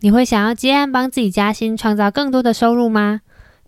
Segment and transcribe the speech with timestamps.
[0.00, 3.20] 你会想要接案帮自己加薪，创造更多的收入吗？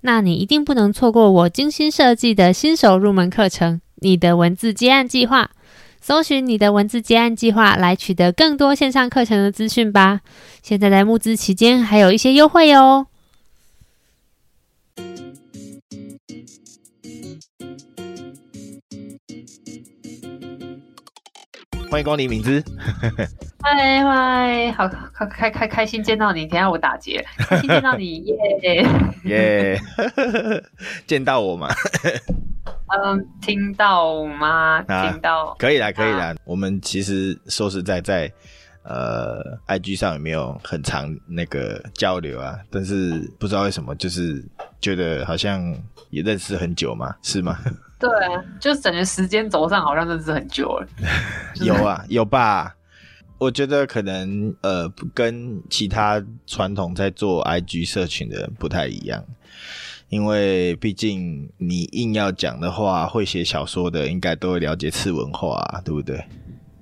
[0.03, 5.45] 那你一定不能错过我精心设计的新手入门课程《你的文字接案计划》。
[6.01, 10.21] 搜寻“你的文字接案计划”来取得更多线上课程的资讯吧。
[10.63, 13.09] 现在在募资期间，还有一些优惠哦。
[21.91, 22.63] 欢迎光临敏之，
[23.61, 26.47] 嗨嗨，好开开开开心见到你！
[26.47, 28.37] 等下我打劫，开心见到你，耶
[29.25, 29.81] 耶，
[31.07, 31.69] 见到我吗？
[33.05, 34.85] 嗯，听到吗？
[34.87, 36.27] 啊、听到，可以啦，可以啦。
[36.27, 38.33] 啊、我们其实说实在在，
[38.85, 42.57] 呃，IG 上有没有很长那个交流啊？
[42.71, 44.45] 但是不知道为什么，就是
[44.81, 45.61] 觉得好像
[46.11, 47.59] 也认识很久嘛，是吗？
[48.01, 48.11] 对，
[48.59, 50.89] 就感觉时间轴上好像认识很久了。
[51.63, 52.75] 有啊，有吧？
[53.39, 59.25] 我觉得可能呃，跟其他传统在做 IG 社群的人不太一样，
[60.09, 66.25] 因为毕竟你硬要讲的话，会写小说的应该都会了解次文化啊，对不对？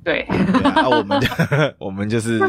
[0.05, 1.29] 对，对啊，我们就
[1.79, 2.41] 我们就是。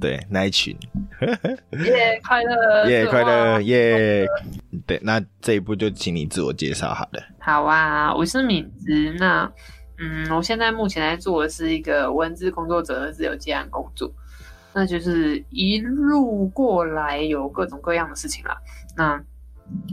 [0.00, 0.74] 对，那一群，
[1.20, 4.80] 耶、yeah, 快乐，耶、yeah, 快乐，耶、yeah！
[4.86, 7.22] 对，那这一步就请你自我介绍好了。
[7.38, 9.14] 好啊，我是敏子。
[9.18, 9.50] 那
[9.98, 14.10] 嗯，我现在目前在做的是一个文字工作者的自由接案工作，
[14.72, 18.56] 那就是一路过来有各种各样的事情啦。
[18.96, 19.22] 那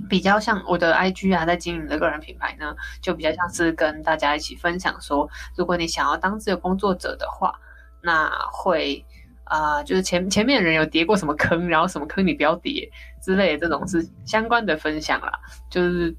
[0.10, 7.54] 比较像我的 IG 啊，在经营的个人品牌呢，就比较像是跟大家一起分享说，如果你想要当自由工作者的话，
[8.02, 9.06] 那会。
[9.50, 12.90] 啊、就是前前面人有跌过什么坑，然后什么坑你不要跌
[13.22, 15.32] 之类的这种是相关的分享啦。
[15.70, 16.14] 就是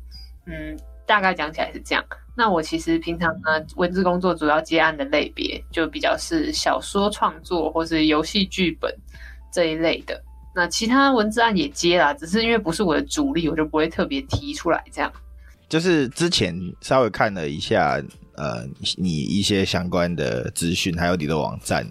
[0.47, 2.05] 嗯，大概讲起来是这样。
[2.37, 8.95] 那我其实平常呢，文字工作主要接案的类别就比较是小说创作或是游戏剧本
[9.53, 10.23] 这一类的。
[10.55, 15.13] 那其他文字案也接啦，只是因为不是我的主力，我就不会特别提出来这样。
[15.69, 18.03] 就是之前稍微看了一下。
[18.39, 18.65] 呃，
[18.97, 21.85] 你一些相关的资讯，还有你的网站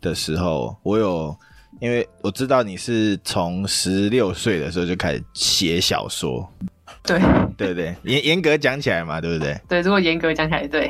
[0.00, 1.36] 的时候，我有，
[1.80, 6.48] 因为我知道你是从十六岁的时候就开始写小说，
[7.02, 7.20] 对，
[7.56, 9.60] 对对， 严严格讲起来嘛，对不对？
[9.68, 10.88] 对，如果严格讲起来，对。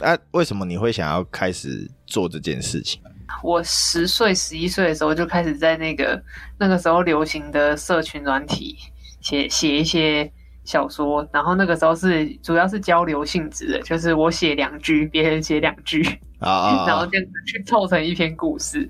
[0.00, 3.02] 那、啊、为什么你会想要开始做这件事情？
[3.42, 6.22] 我十岁、十一岁的时候就开始在那个
[6.58, 8.78] 那个时候流行的社群软体
[9.20, 10.32] 写写一些。
[10.64, 16.02] 小说，然后那个时候是主要是交流性质的，就是我写两句，别人写两句，
[16.42, 18.88] 啊， 然后这样子去凑成一篇故事。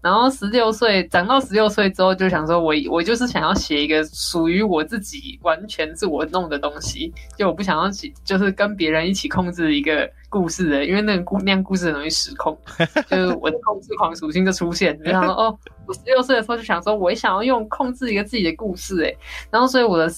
[0.00, 12.54] 然后十六岁长到十六岁之后，就想说我我就是想要写一个属于我自己，完全是我弄的东西，就我不想要写，就是跟别人一起控制一个故事的，因为那个故那样故事很容易失控，
[13.08, 15.58] 就是我的控制狂属性就出现，就想说哦。
[15.86, 19.14] 我十六岁的时候就想说，我也想要用控制一个自己的故事，诶，
[19.50, 20.08] 然后所以我的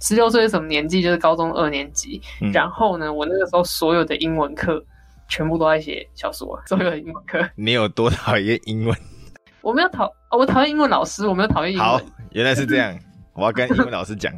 [0.00, 1.02] 十六岁是什么年纪？
[1.02, 2.22] 就是高中二年级。
[2.40, 4.80] 嗯、然后呢，我那个时候所有的英文课
[5.28, 7.48] 全部都在写小说，所有的英文课。
[7.54, 8.96] 你有多讨厌英文？
[9.60, 11.86] 我没有讨，我讨厌英文老师，我没有讨厌英文。
[11.86, 12.00] 好，
[12.32, 12.98] 原来是这样，
[13.34, 14.32] 我要跟英文老师讲。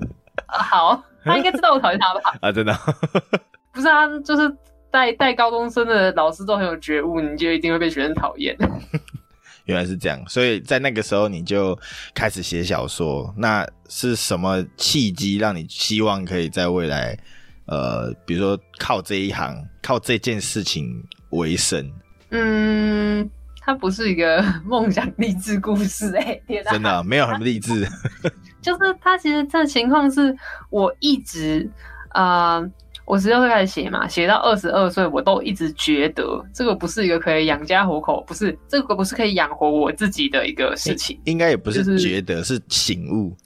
[0.46, 2.20] 好，他应该知道我讨厌他吧？
[2.42, 2.76] 啊，真的？
[3.72, 4.54] 不是啊，就是
[4.90, 8.56] 带带高中生的老师都很有觉悟，你就一定会被学生讨厌。
[9.64, 11.76] 原来是这样，所以在那个时候你就
[12.14, 13.32] 开始写小说。
[13.36, 17.18] 那是什么契机让你希望可以在未来，
[17.66, 21.90] 呃，比如说靠这一行、靠这件事情为生？
[22.30, 23.28] 嗯，
[23.60, 27.86] 它不是一个梦想励志故事， 哎，天哪，真的没有很励志。
[28.62, 30.36] 就是他其实这情况是
[30.70, 31.70] 我一直，
[32.14, 32.70] 呃。
[33.06, 41.20] 我十六岁开始写嘛，写到二十二岁，我都一直觉得这个不是一个可以养家糊口，不是这个不是可以养活我自己的一个事情。
[41.24, 43.36] 应该也不是觉得，就是、是醒悟。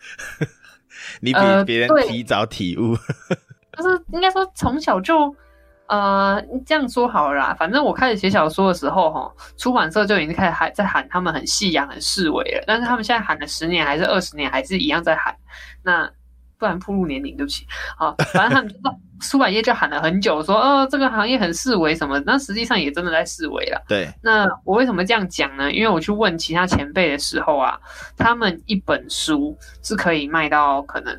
[1.19, 2.93] 你比别人提早体悟。
[2.93, 3.37] 呃、
[3.79, 5.35] 就是应该说从小就
[5.87, 7.57] 呃这样说好了啦。
[7.59, 12.65] 反正我开始写小说的时候，哈，出版社就已经开始喊在喊他们很夕阳很式微了。
[12.67, 15.35] 但是他们现在喊了十年还是二十年，还是一样在喊。
[15.83, 16.11] 那
[16.59, 17.67] 不然铺路年龄，对不起。
[17.97, 19.01] 好， 反正他们。
[19.21, 23.85] 出版业就喊了很久，说哦，这个行业很式微什么，那实际上也真的在式微了。
[23.89, 25.73] 对，那我为什么这样讲呢？
[25.73, 27.77] 因为我去问其他前辈的时候啊，
[28.17, 31.19] 他们一本书是可以卖到可能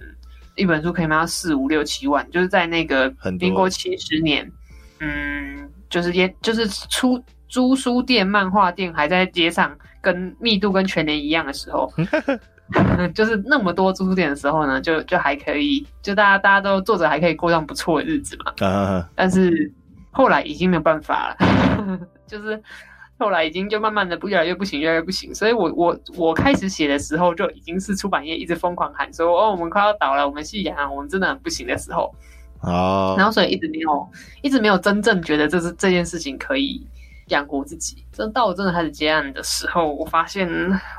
[0.60, 4.52] 一本书可以卖到四五六七万，就是在那个民国七十年，
[5.00, 11.92] 嗯，就是也就是出租书店、漫画店还在街上跟密度跟全年一样的时候。
[13.16, 18.54] 就是那么多租书店的时候呢，就就还可以，就大家大家都作者还可以过上不错的日子嘛。
[18.58, 19.04] Uh.
[19.16, 19.74] 但是
[20.12, 22.62] 后来已经没有办法了， 就是
[23.20, 25.36] 后来已经就慢慢的不越来越不行，越来越不行。
[25.36, 32.16] 所以我我我开始写的时候，就已经是出版业一直疯狂喊说，哦，我们快要倒了，我们夕阳，我们真的很不行的时候。
[32.62, 33.16] 哦。
[33.18, 34.10] 然后所以一直没有，
[34.42, 36.82] 一直没有真正觉得这是这件事情可以
[37.28, 38.06] 养活自己。
[38.14, 40.50] 真到我真的开始接案的时候，我发现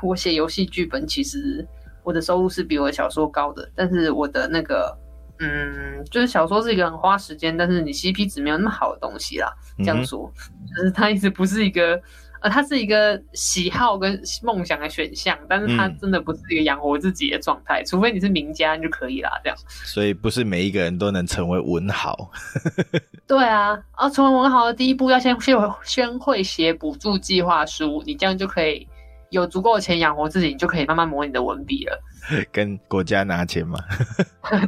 [0.03, 1.67] 我写游戏剧本，其实
[2.03, 4.95] 我的收入是比我的小说高的，但是我的那个。
[5.41, 9.51] 嗯，就是小说是一个很花时间，但是你 CP 值没有那么好的东西啦。
[9.79, 11.99] 这样说，嗯、就是它一直不是一个，
[12.41, 19.31] 呃，它是一个喜好跟梦想的选项，但是它真的不是一个养活自己的状态，嗯、除非你是名家你就可以啦。
[19.43, 22.29] 这样， 所以不是每一个人都能成为文豪。
[23.27, 28.87] 对啊，啊，成为文豪的第一步要先先先会写补助计划书，你这样就可以
[29.29, 31.99] 有足够的钱养活自己，你就可以慢慢磨你的文笔了。
[32.51, 33.79] 跟国家拿钱嘛？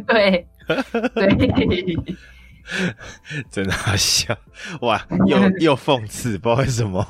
[0.07, 0.47] 对。
[1.15, 1.97] 对，
[3.51, 4.33] 真的好笑
[4.81, 5.05] 哇！
[5.27, 7.05] 又又讽刺，不知道为什么。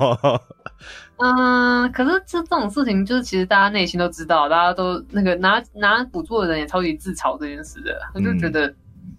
[1.18, 8.66] 嗯，可是这这种事情，就是其实大家内心都知道，大家都那个拿拿补助的人也超级自嘲这件事的，我就觉得，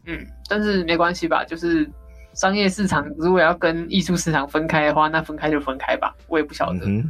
[0.05, 1.89] 嗯，嗯，但是没关系吧，就是
[2.33, 6.85] 商业市场如果要跟艺术市场分开的话，那分开就分开吧，我也不晓得。
[6.85, 7.09] 嗯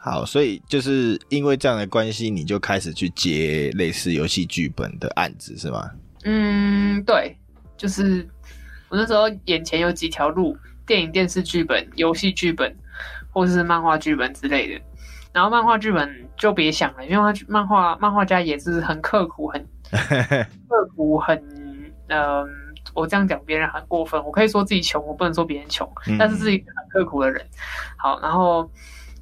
[0.00, 5.90] 好，所以就是因为这样的关系，你就开始去接类似游戏剧本的案子，是吗？
[6.24, 7.36] 嗯，对，
[7.76, 8.26] 就是
[8.88, 10.56] 我那时候眼前有几条路：
[10.86, 12.74] 电影、电视剧本、游戏剧本，
[13.32, 14.80] 或者是漫画剧本之类的。
[15.32, 19.66] 然后漫画剧本就别想了，因为漫画漫画家也是很刻苦、很
[20.68, 21.36] 刻苦、很
[22.08, 22.44] 嗯、呃，
[22.94, 24.22] 我这样讲别人很过分。
[24.24, 25.88] 我可以说自己穷，我不能说别人穷，
[26.18, 27.44] 但是是一个很刻苦的人。
[27.96, 28.70] 好，然后。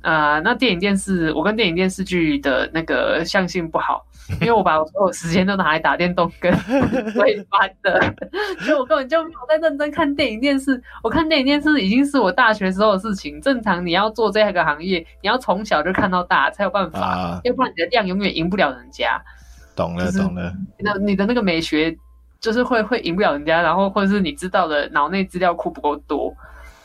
[0.02, 4.06] 啊、呃，那电影电视，我跟电影电视剧的那个相性不好，
[4.40, 6.52] 因为我把我所有时间都拿来打电动跟
[7.14, 8.00] 追番的，
[8.60, 10.82] 所以我根本就没有在认真看电影电视。
[11.02, 13.40] 我看电影电视已经是我大学时候的事情。
[13.40, 19.22] 正常你要做这个行业，你要从小就看到大才有办法，啊、要不然你的量永远赢不了人家。
[19.76, 20.52] 懂了，懂了。
[20.78, 21.96] 那你的那个美学
[22.40, 26.34] 就是会会赢不了人家，然后或者是你知道的脑内资料库不够多。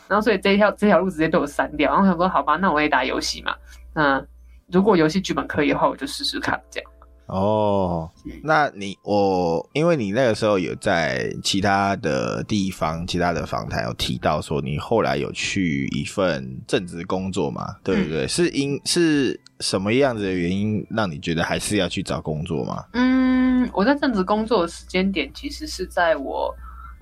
[0.08, 1.90] 然后，所以这一条这条路直接被我删掉。
[1.90, 3.56] 然后我想说，好吧，那我也打游戏嘛。
[3.94, 4.22] 那
[4.70, 6.91] 如果游戏剧本可以的话，我就试试看这样。
[7.32, 8.10] 哦，
[8.44, 17.76] 那你我，因为你那个时候有在其他的地方、其他的访谈有提到说，你后来有去一份正职工作嘛？
[17.84, 18.26] 对不对？
[18.26, 22.84] 嗯、是因是什么样子的原因让你觉得还是要去找工作吗？
[22.94, 26.54] 嗯，我在正职工作的时间点其实是在我。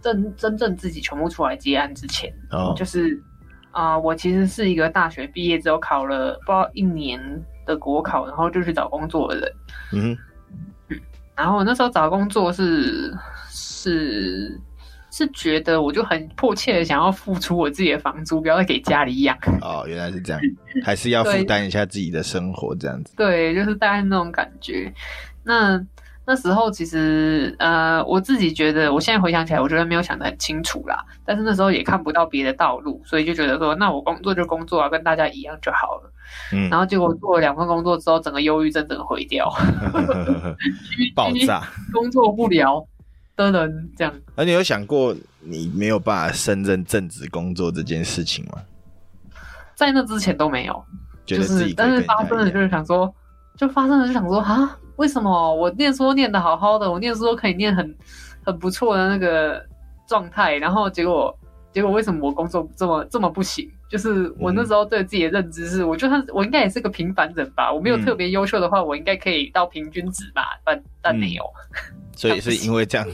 [0.02, 2.74] 真真正自己全部出来接案之前，oh.
[2.74, 3.22] 就是
[3.72, 7.20] 啊、呃，我其实是一个大学毕业之后考了不知道一年
[7.70, 9.54] 的国考，然后就去找工作的人。
[9.94, 10.20] 嗯、mm hmm.
[10.90, 11.00] 嗯，
[11.36, 13.14] 然后我那时候找工作是
[13.50, 14.60] 是
[15.12, 19.38] 是觉得我就很迫切的想要付出我自己的房租，不要再给家里养。
[19.62, 20.42] 哦，原来是这样，
[20.84, 23.14] 还是要负担一下自己的生活这样子。
[23.16, 24.94] 对，就是大概那种感觉。
[25.44, 25.82] 那。
[26.30, 31.04] 那时候其实，呃，我自己觉得，我现在回想起来，我觉得没有想得很清楚啦。
[31.26, 36.14] 但是那时候也看不到别的道路，所以就觉得说，那我工作就工作啊，跟大家一样就好了。
[36.54, 36.70] 嗯。
[36.70, 39.52] 然后结果做了两份工作之后，整个忧郁症整个毁掉，
[41.16, 42.86] 爆炸， 工作不了
[43.36, 44.14] 的人这样。
[44.36, 48.60] 而你有想过你没有办法胜任正职工作这件事情吗？
[49.74, 50.86] 在那之前都没有，
[51.26, 53.12] 就是，但是发生了就是想说，
[53.58, 54.78] 就发生了就想说，哈。
[55.00, 57.98] 为什么我念书念的好好的，我念书都可以念很
[58.44, 59.66] 很不错的那个
[60.06, 61.34] 状态，然后结果
[61.72, 63.66] 结果为什么我工作这么这么不行？
[63.90, 71.98] 就是我那时候对自己的认知是，嗯、我觉得我应该也是个平凡人吧，我没有特别优秀的话，嗯、我应该可以到平均值吧，但但没有、嗯。
[72.14, 73.08] 所以是因为这样，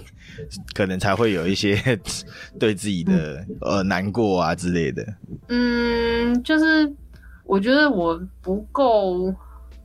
[0.73, 1.77] 可能才会有一些
[2.59, 5.05] 对自己的、嗯、呃难过啊之类的。
[5.49, 6.91] 嗯，就是
[7.43, 9.31] 我觉得我不够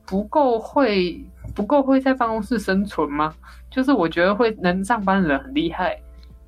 [0.07, 1.23] 不够会。
[1.55, 3.33] 不够会在办公室生存吗？
[3.69, 5.97] 就是我觉得会能上班的人很厉害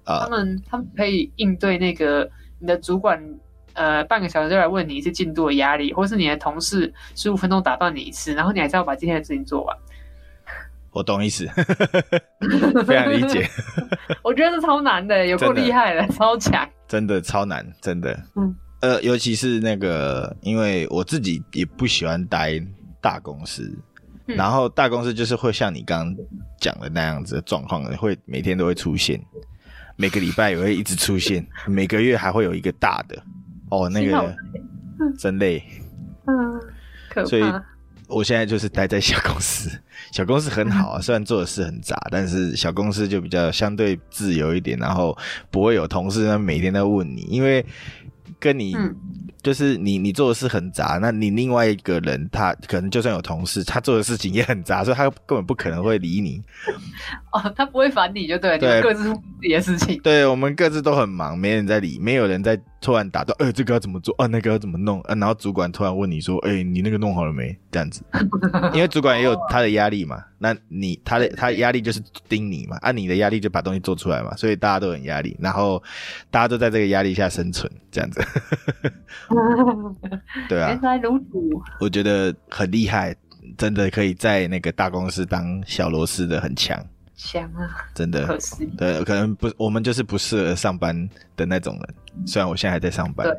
[0.05, 2.29] ，uh, 他们他们可以应对那个
[2.59, 3.21] 你的主管
[3.73, 9.77] 呃半个小时就来问你一次进度的压力，或是你的同事十五分钟打断你一次，然后你还是要把今天的事情做完。
[10.91, 11.47] 我懂意思，
[12.85, 13.49] 非常理解。
[14.21, 18.15] 我觉得是超难的， 有够厉害的，的超强，真的超难，真的。
[18.35, 22.61] 嗯，呃，尤其是那个，因为我自己也不喜欢待
[23.01, 23.75] 大公司。
[24.25, 26.25] 然后大公司就是会像你刚刚
[26.59, 29.21] 讲的那样子的状况，会每天都会出现，
[29.95, 33.21] 每个礼拜也会一直出现，每个月还会有一个大的
[33.69, 34.35] 哦，那个
[35.19, 35.61] 真累，
[36.27, 36.59] 嗯，
[37.09, 37.27] 可怕。
[37.27, 37.43] 所以
[38.07, 39.69] 我现在就是待在小公司，
[40.11, 45.17] 小公司很好啊，虽然做的事很杂，但是小公司就比较相对自由一点，然后
[45.51, 47.65] 不会有同事呢每天在问你，因为。
[48.43, 48.75] 跟你。
[48.75, 48.93] 嗯
[49.43, 56.41] 就是你，你做的事很杂，那你另外一个人，他可能就算有同事，他做的事情也很杂，所以他根本不可能会理你。
[57.33, 59.99] 哦，他不会烦你就对，对，你各自自己的事情。
[60.01, 64.15] 对，我们各自都很忙，没人在理，没有人在突然打断，呃，这个要怎么做？
[64.17, 65.01] 啊，那个要怎么弄？
[65.01, 67.53] 啊，然后主管突然问你说，哎、欸，你那个弄好了没？
[67.69, 68.01] 这样子，
[68.73, 75.83] 因为主管也有他的压力嘛，那你他的他压力就是盯你嘛，按、啊、你的压力就把东西做出来嘛，所以大家都很压力，然后
[76.31, 78.21] 大家都在这个压力下生存，这样子。
[80.49, 81.25] 对啊，原来如此。
[81.79, 83.15] 我觉得很厉害，
[83.57, 86.77] 真的可以在那个大公司当小螺丝的很强，
[87.15, 87.87] 强啊！
[87.93, 88.65] 真的，可惜。
[88.77, 91.95] 对，可能不，我们就是不适合上班的那种人。
[92.27, 93.27] 虽然我现在还在上班。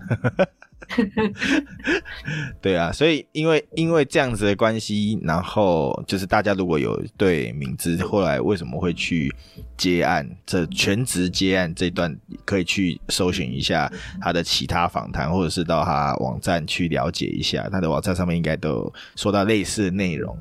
[2.60, 9.34] 对啊，所以因为因为这样子的关系，然后就是大家如果有对敏之后来为什么会去
[9.76, 12.14] 接案，这全职接案这段
[12.44, 20.36] 可以去搜寻一下他的其他访谈，或者是到他网站去了解一下，他的网站上面应该都说到类似的内容，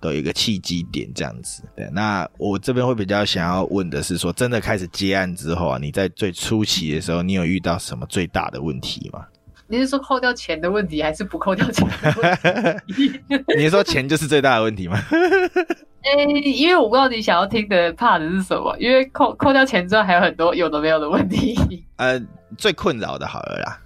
[0.00, 1.62] 都有一个契机点这样子。
[1.74, 9.26] 对，那我这边会比较想要问的是说，真的开始接案之后啊，你在最初期的时候，你有遇到什么最大的问题吗？
[9.68, 13.20] 你是说扣掉钱的问题，还是不扣掉钱的问题？
[13.56, 14.98] 你是说钱就是最大的问题吗？
[16.02, 21.56] 哎、欸，因为我不知道你想要听的 part 是什么，因为扣扣掉钱之后，还有很多有的没有的问题。
[21.96, 22.20] 呃，
[22.56, 23.80] 最困扰的好了啦。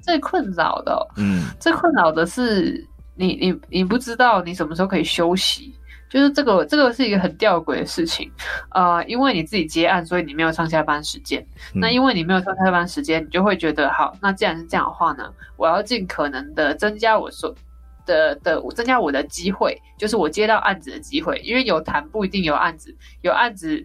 [0.00, 2.86] 最困扰的、喔，嗯，最困扰的是
[3.16, 5.74] 你你你不知道你什么时候可以休息。
[6.10, 8.30] 就是这个，这个是一个很吊诡的事情，
[8.70, 11.44] 呃，因为你自己接案，所以你没有上下班时间。
[11.74, 17.52] 嗯、那因为你没有上下班时间，你就会觉得，好，那既然是这样的话呢，我要尽可能的增加我所
[18.06, 21.38] 的的，增加我的机会，就是我接到案子的机会。
[21.38, 23.84] 因为有谈不一定有案子，有案子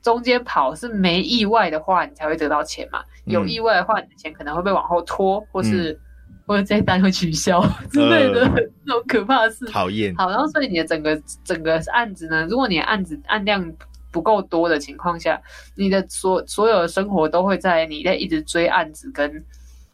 [0.00, 3.02] 中间跑是没意外的话，你才会得到钱嘛。
[3.26, 6.00] 有意外的话，你的钱可能会被往后拖，或是。
[6.48, 7.62] 嗯或者这单会取消
[7.92, 8.48] 之类的，
[8.86, 9.66] 这种可怕的事。
[9.66, 10.14] 讨厌。
[10.16, 13.70] 好，然后所以你的整个整个案子呢，如果你的案子案量
[14.10, 15.38] 不够多的情况下，
[15.76, 19.44] 你的所所有的生活都会在你在一直追案子跟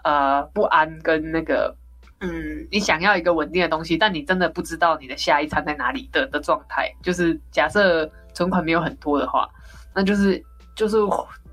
[0.05, 1.75] 呃不安跟那个
[2.21, 6.89] 嗯，你想要一个稳定的东西，但你真的不知道你的下一餐在哪里的的状态。
[7.03, 9.49] 就是假设存款没有很多的话，
[9.93, 10.41] 那就是
[10.77, 10.97] 就是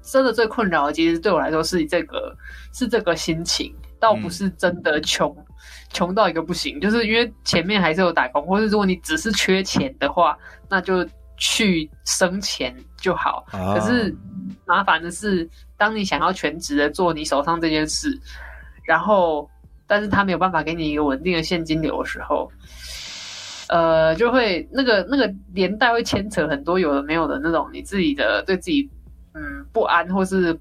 [0.04, 2.38] 真的最困扰的，其实对我来说是这个
[2.72, 3.76] 是这个心情。
[4.02, 5.34] 倒不是真的穷，
[5.94, 10.36] 穷、嗯、到一个不行，就是因为前面还是有打工，或者如果你只是缺钱的话，
[10.68, 13.46] 那就去生钱就好。
[13.54, 14.14] 哦、可是
[14.66, 18.20] 麻烦的是，当你想要全职的做你手上这件事，
[18.84, 19.48] 然后
[19.86, 22.52] 但是他没有办法给你一个稳定的现金流的时候，
[23.70, 28.90] 呃，就会那个那个连带会牵扯很多有的没有的那种你自己的对自己
[29.36, 30.60] 嗯不安或是。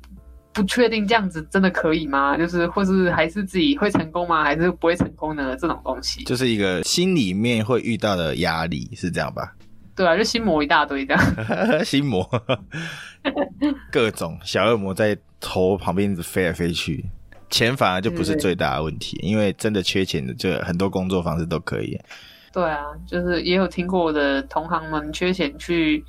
[0.53, 2.37] 不确定这样子真的可以吗？
[2.37, 4.43] 就是或是还是自己会成功吗？
[4.43, 9.55] 还是不会成功的这种东西，就是一个心里面会遇到的压力，是这样吧？
[9.95, 11.23] 对啊，就心魔一大堆这样。
[11.85, 12.29] 心魔，
[13.93, 17.05] 各种小恶魔在头旁边飞来飞去，
[17.51, 22.01] 钱反而就不是最大的问题，因为真的缺钱的，就很多工作方式都可以。
[22.53, 26.03] 对啊，就是也有听过我的同行们缺钱去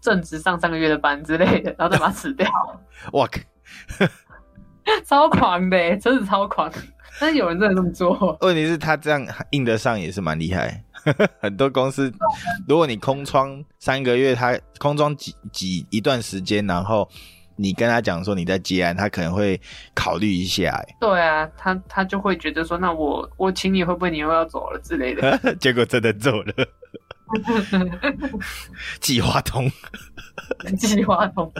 [0.00, 2.48] 正职上三个月的班之类的，然后再把它辞掉。
[3.12, 3.28] 哇
[5.04, 6.70] 超狂的，真的超狂！
[7.18, 8.36] 但是有人真的这么做。
[8.42, 10.84] 问题是，他这样印得上也是蛮厉害。
[11.40, 12.12] 很多公司，
[12.68, 17.08] 如果你空窗三个月，他空窗几几一段时间，然后
[17.56, 19.60] 你跟他讲说你在接案，他可能会
[19.94, 20.80] 考虑一下。
[21.00, 25.38] 对啊，他他就会觉得说，那我我请你会不会你又要走了之类的？
[25.58, 26.52] 结果真的走了。
[29.00, 29.70] 计划通，
[30.78, 31.52] 计划通，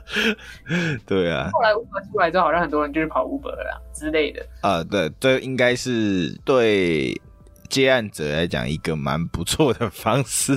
[1.07, 1.51] 对啊。
[1.53, 4.47] 后来 Uber 出来之后，好像很多人就是跑 Uber 啦之类的。
[4.63, 7.21] 啊，对，这应该是对
[7.69, 10.55] 接案者来讲一个蛮不错的方式。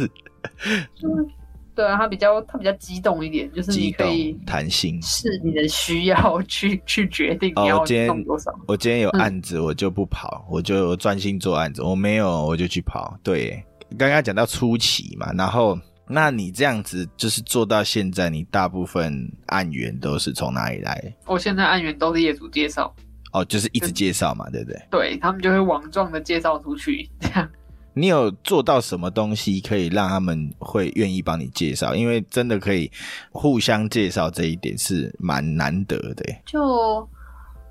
[1.04, 1.28] 嗯，
[1.76, 8.52] 对啊，他比较他比较激动一点，就是你可以弹性，是你的需要去 去决定你要动多少。
[8.52, 11.82] 哦，我今天有案子，我就不跑，嗯，我就专心做案子。
[11.82, 13.18] 我没有，我就去跑。
[13.24, 13.64] 对。
[13.98, 15.78] 刚刚讲到初期嘛，然后
[16.08, 21.16] 那你这样子就是做到现在，你大部分案源都是从哪里来？
[21.26, 22.94] 我现在案源都是业主介绍，
[23.34, 24.82] 哦，就是一直介绍嘛，对不对？
[24.90, 27.50] 对，他们就会网状的介绍出去，这样。
[27.94, 31.96] 你有做到什么东西可以让他们会愿意帮你介绍？
[31.96, 32.90] 因为真的可以
[33.32, 36.24] 互相介绍这一点是蛮难得的。
[36.46, 37.08] 就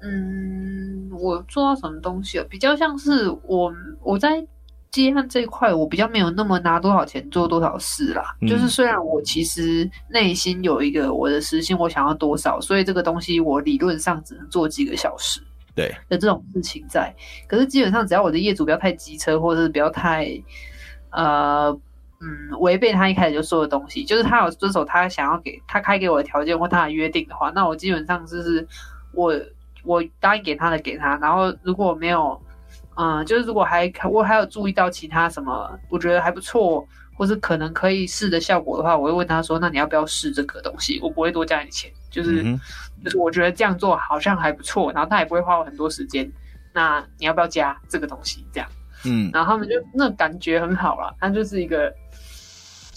[0.03, 2.45] 嗯，我做到什么东西啊？
[2.51, 3.73] 比较像是我
[4.03, 4.47] 我在。
[4.91, 8.35] 接案这一块，我比较没有那么拿多少钱做多少事啦。
[8.41, 15.41] 嗯、就是虽然我其实内心有一个我的时薪，我想要多少，所以这个东西我理论上只能做几个小时。
[15.75, 17.15] 对的这种事情在。
[17.47, 20.27] 可是基本上只要我的业主不要太机车，或者是不要太
[21.11, 21.69] 呃
[22.21, 28.67] 嗯违背他一开始就说的东西，就是他有遵守他想要给他开给我的条件或他的约定的话，那我基本上就是
[29.13, 29.33] 我
[29.85, 32.41] 我答应给他的给他，然后如果没有
[32.99, 36.87] 嗯，就是如果还我还有注意到其他什么我觉得还不错。
[37.19, 42.61] 或是可能可以试的效果的话，我会问他说：“那你要不要试这个东西？”我不会多加你钱，就是、嗯、
[43.03, 46.31] 就是我觉得这样做好像还不错，然后他也不会花我很多时间。
[46.73, 48.47] 那你要不要加这个东西？
[48.53, 48.69] 这样，
[49.05, 51.93] 嗯，然后他们就那感觉很好了，他就是一个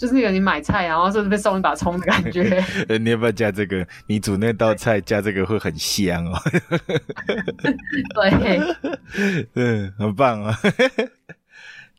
[0.02, 2.60] 就是有你买菜然后甚至被送一把葱的感觉。
[2.98, 3.86] 你要不要加这个？
[4.08, 6.36] 你煮那道菜加这个会很香哦。
[8.12, 8.60] 对，
[9.54, 10.72] 嗯，很棒啊、哦，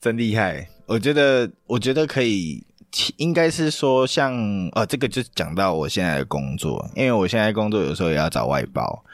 [0.02, 0.68] 真厉害。
[0.86, 2.62] 我觉得，我觉得可以，
[3.16, 9.06] 应该是说像，像呃，这个就讲到我现在的工作，因为我现在工作有时候也要找外包，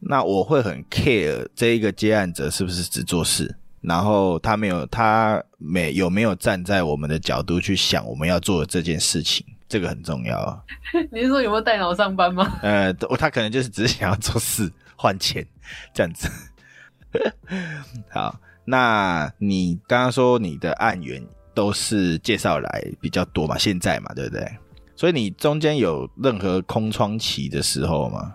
[0.00, 10.60] 那我会很 care 这一个接案者是不是只做事，然后他没有，他没有没有站在我们的角度去想我们要做的这件事情，这个很重要啊。
[11.12, 12.58] 你是说有没有带脑上班吗？
[12.62, 15.46] 呃，他可能就是只是想要做事换钱
[15.94, 16.28] 这样子。
[18.10, 18.38] 好。
[18.70, 23.56] 那你刚刚说你的案源都是介绍来比较多嘛？
[23.56, 24.46] 现在嘛，对不对？
[24.94, 28.34] 所以你中间有任何空窗期的时候吗？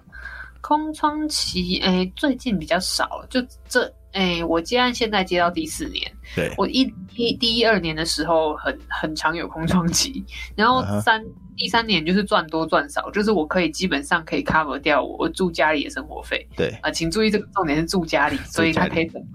[0.60, 3.24] 空窗期，哎、欸，最近比较少。
[3.30, 6.82] 就这，哎、欸，我接案现在接到第四年，对，我一
[7.16, 10.24] 一第一二年的时候很很常有空窗期，
[10.56, 11.34] 然后三、uh huh.
[11.58, 16.48] 第三年就是赚多赚少，就是我可以基本上可以 cover 掉我住家里的生活费。
[16.56, 19.28] 对啊、呃，请注意这个重点是住家里，所以他可以怎么？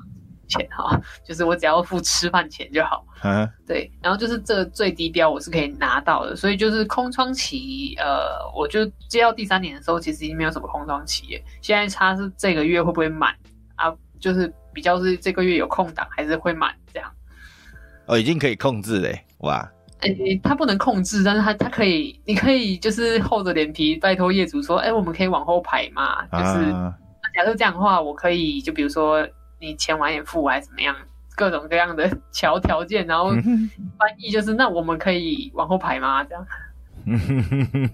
[0.49, 3.05] 钱哈，就是我只要付吃饭钱就好。
[3.23, 11.45] 嗯、啊，对，然后就是这个最低标我是可以拿到的，所以就是空窗期，呃，我就接到第三年的时候，其实已经没有什么空窗期耶。
[11.61, 13.35] 现在差是这个月会不会满
[13.75, 13.95] 啊？
[14.19, 17.11] 就是比较是这个月有空档还是会满这样。
[18.07, 19.69] 哦，已经可以控制嘞，哇！
[19.99, 26.25] 哎、欸，他不能控制，但是他他可以，你可以就是厚着脸皮拜托业主说，哎、欸，我们可以往后排嘛？
[26.31, 26.95] 就是、啊、
[27.35, 29.27] 假设这样的话，我可以就比如说。
[29.61, 30.95] 你钱晚点付还是怎么样？
[31.35, 33.31] 各种各样的 条条件，然后
[33.99, 36.23] 翻译就是，那我们可以往后排吗？
[36.23, 36.47] 这样。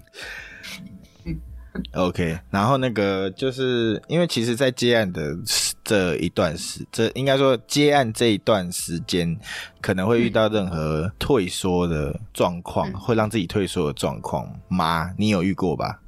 [1.93, 5.35] OK，然后那个就是因为其实，在接案的
[5.85, 9.39] 这一段时，这应该说接案这一段时间，
[9.79, 15.09] 可能会遇到任何退缩的状况，嗯、会让自己退缩的状况吗？
[15.17, 16.01] 你有遇过吧？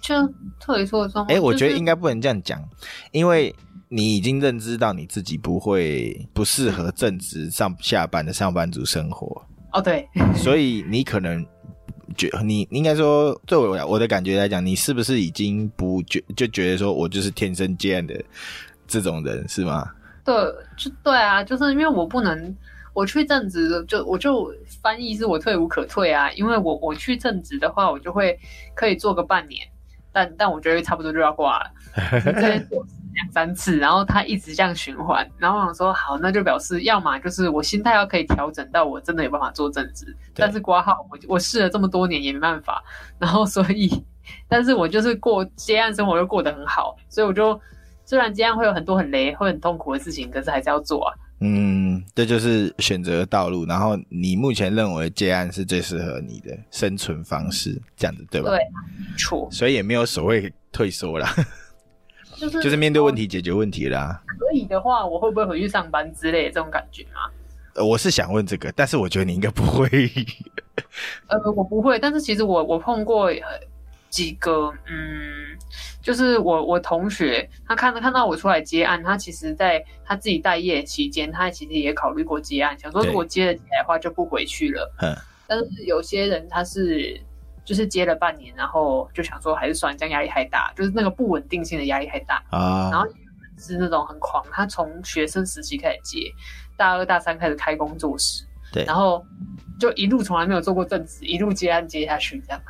[0.00, 0.14] 就
[0.58, 1.36] 退缩的状况。
[1.36, 2.66] 哎，我觉得应该不能这样讲，
[3.12, 3.54] 因为。
[3.90, 9.40] 你已经认知到你自己不会不适合正职上下班的上班族生活
[9.72, 11.46] 哦，对，所以你可能
[12.16, 18.20] 觉你应该说，对我我的感觉来讲，你是不是已经不觉就觉得说我就是天生接案的
[18.86, 19.90] 这种人是吗？
[20.24, 20.34] 对，
[20.76, 22.56] 就对啊，就是因为我不能
[22.92, 28.38] 我去正职，就我就翻译是我退无可退啊，因为我我去正职的话，我就会
[28.74, 29.66] 可以做个半年，
[30.12, 31.70] 但但我觉得差不多就要挂了。
[33.14, 42.82] 两三次，然后他一直这样循环，然后我想说好，那就表示要么就是我心态要可以调整到我真的有办法做正职，但是挂号我我试了这么多年也没办法，
[43.20, 44.04] 然后所以，
[44.48, 47.60] 但是我就是过接案生活又过得很好，所以我就
[48.04, 51.14] 虽然接案会有很多很雷会很痛苦的事情，可是还是要做啊。
[51.40, 58.50] 嗯，这就是选择道路，然后你目前认为接案是最适合你的生存方式，这样子对吧？
[58.50, 58.60] 对，
[59.18, 61.28] 错，所以也没有所谓退缩啦。
[62.36, 64.22] 就是就是面对问题解决问题啦。
[64.26, 67.30] 可以的话，我会不会回去上班之类的这种感觉吗？
[67.74, 69.88] 呃，我是想问这个，但是我觉得你应该不会。
[71.26, 73.30] 呃，我不会，但是其实我我碰过
[74.14, 75.58] 几个，嗯，
[76.00, 84.94] 就是我我同学，他看看到我出来接案，他其实在他自己待业期间，他其实也考虑过接案，想说如果接了起来的话就不回去了。
[85.02, 85.16] 嗯。
[85.48, 87.20] 但是有些人他是。
[87.66, 92.90] 就是接了半年，然后就想说还是算，这样压力太大，就是那个不稳定性的压力太大啊。
[92.92, 93.08] 然后
[93.56, 96.30] 是那种很狂，他从学生时期开始接，
[96.76, 99.24] 大二大三开始开工作室，对，然后
[99.80, 102.60] 就一路从来没有做过正职，一路接案接下去这样，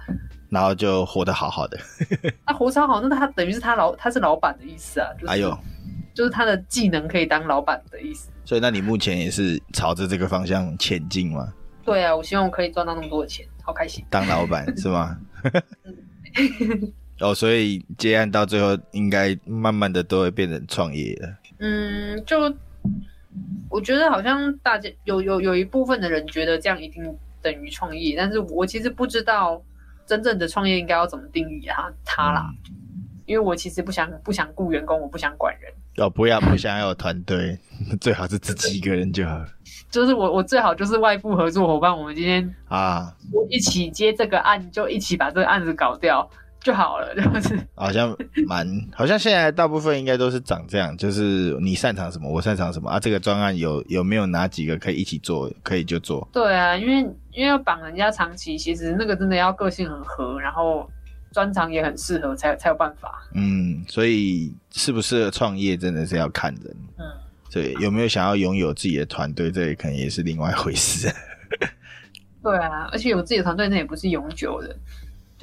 [0.48, 1.78] 然后就活得好好的。
[2.46, 5.56] 他活超好，那他等于是他老他是老板的意思啊，就是、哎呦，
[6.14, 8.30] 就是他的技能可以当老板的意思。
[8.44, 11.52] 所以那你目前也是朝着这个方向前进吗？
[11.84, 13.46] 对啊，我希望我可以赚到那么多的钱。
[13.62, 15.18] 好开心，当老板 是吗？
[17.20, 21.28] 哦，所以接案到最后，应该慢慢的都会变成创业了。
[21.60, 22.54] 嗯，就
[23.70, 27.02] 我觉得好像大家有有有一部分的人觉得这样一定
[27.40, 29.62] 等于创业，但是我其实不知道
[30.06, 32.74] 真正的创业应该要怎么定义它它啦，嗯、
[33.26, 35.72] 因为我其实不想不想雇员工，我不想管人。
[35.96, 37.58] 哦， 不要不想要有团队，
[38.00, 39.46] 最好是自己一个人就好了。
[39.90, 46.28] 就是我我最好就是外部合作伙伴，我们今天啊，我一起接这个案，就一起把这个案子搞掉
[46.64, 48.16] 就好了，就是 好像
[48.48, 56.26] 蛮好像现在大部分应该都是长这样，就是你擅长什么，我擅长什么啊，这个专案有有没有哪几个可以一起做，可以就做。
[56.32, 56.94] 对啊，因为
[57.30, 60.90] 因为要绑人家长期，其实那个真的要个性很合，然后。
[61.32, 63.20] 专长也很适合，才才有办法。
[63.34, 66.76] 嗯，所以适不适合创业，真的是要看人。
[66.96, 67.04] 嗯，
[67.50, 71.12] 对，有没有想要拥有自己的团队，这也可能也是另外一回事。
[72.40, 74.76] 对啊，而且有自己的团队，那也不是永久的，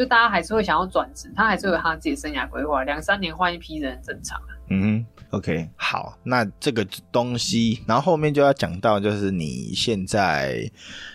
[0.01, 4.41] 就大家还是会想要转职，他还是有他自己的生涯规划，两三年换一批人很正常。
[4.71, 10.67] 嗯，OK，好，那这个东西，然后后面就要讲到，就是你现在，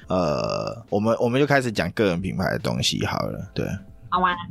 [0.07, 3.66] 呃，我们我们就开始讲个人品牌的东西好了，对。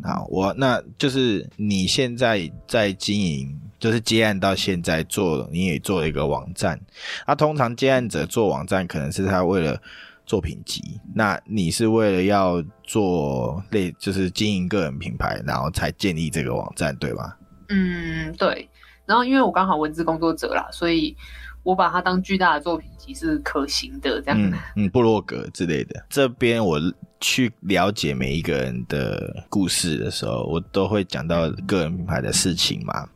[0.03, 6.77] 好，我那就是你现在在经营，就是接案到现在做，你也做了一个网站。
[7.25, 9.81] 那、啊、通常接案者做网站，可能是他为了
[10.25, 10.81] 作品集，
[11.13, 17.33] 那你是为了要做类，就是经营个人品牌，然后才建立这个网站，对吗？
[17.69, 18.69] 嗯，对。
[19.05, 21.15] 然后因为我刚好文字工作者啦，所以
[21.63, 26.05] 我把它当巨大的作品集是可行的，这样嗯，嗯，部落格之类的。
[26.09, 26.79] 这边我。
[27.21, 33.07] 去了解每一个人的故事的时候，我都会讲到个人品牌的事情嘛。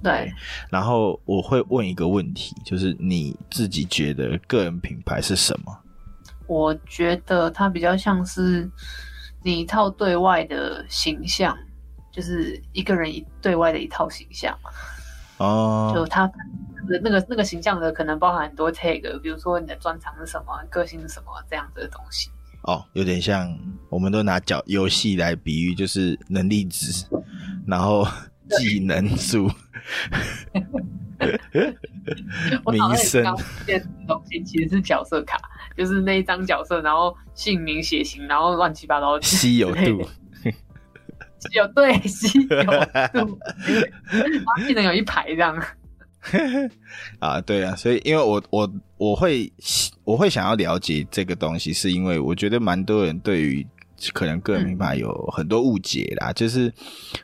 [0.00, 0.30] 对。
[0.70, 5.76] 然后我会问一个问题，就是你自己觉得个人品牌是什么？
[6.48, 8.68] 我觉得它比较像是
[9.44, 11.56] 你一套对外的形象，
[12.10, 14.58] 就是一个人一对外的一套形象。
[15.36, 15.92] 哦。
[15.94, 16.28] 就他
[17.02, 22.30] 那个那个形象的可能包含很多 tag，比如说你的专长是什么，个性是什么这样子的东西。
[22.62, 23.56] 哦，有点像，
[23.88, 27.06] 我们都拿角游戏来比喻，就是能力值，
[27.66, 28.06] 然后
[28.58, 29.48] 技能数，
[32.72, 33.24] 名声。
[33.66, 35.38] 这东西其实是角色卡，
[35.76, 39.20] 就是那一张角色，然后姓名、血型，然后乱七八糟。
[39.20, 40.08] 稀有度，
[40.42, 43.38] 稀有对稀有度，
[44.10, 45.62] 然后技能有一排这样。
[47.20, 49.50] 啊，对啊，所以因为我我我会
[50.04, 53.66] 我会想要了解这个东西，是因为我觉得蛮多人对于
[54.12, 56.72] 可能个人品牌有很多误解啦，嗯、就是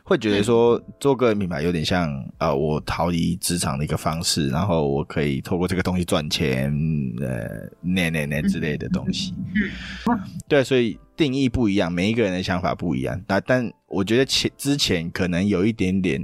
[0.03, 6.73] 会觉得说做个人品牌有点像啊、呃，我逃离职场的一个方式，然后我可以透过这个东西赚钱，
[7.21, 9.33] 呃，那那那之类的东西。
[10.07, 13.19] 嗯，对，所以定义不一样，每一个人的想法不一样。
[13.25, 16.23] 但但我觉得前之前可能有一点点，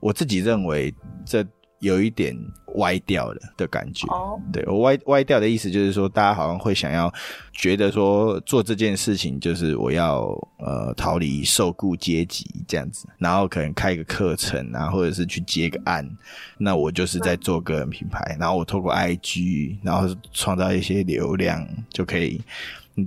[0.00, 1.46] 我自己认为这。
[1.80, 2.34] 有一点
[2.76, 4.40] 歪掉了的感觉，oh.
[4.52, 7.12] 对，我歪歪掉的意思就是说，大家好像会想要
[7.52, 10.22] 觉得说做这件事情就是我要
[10.58, 16.08] 呃逃离受雇阶级这样子，然后可能开个课程啊，或者是去接个案，
[16.56, 22.40] 那我就是在做个人品牌，然后我透过 IG，然后创造一些流量，就可以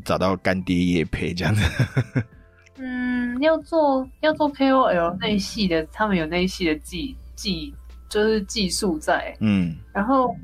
[0.05, 1.63] 找到干爹叶配这样子。
[2.77, 7.73] 嗯，要做要做 KOL 那一系的，他们有那一系的技技。
[8.09, 10.35] 就是技术在，嗯，然后，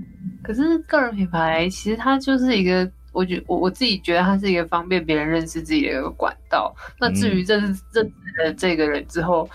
[0.44, 6.74] 可是个人品牌其实它就是一个，我觉我我自己觉得它是一个方便别人认识自己的一个管道。
[7.00, 9.50] 那至于认识认识了这个人之后，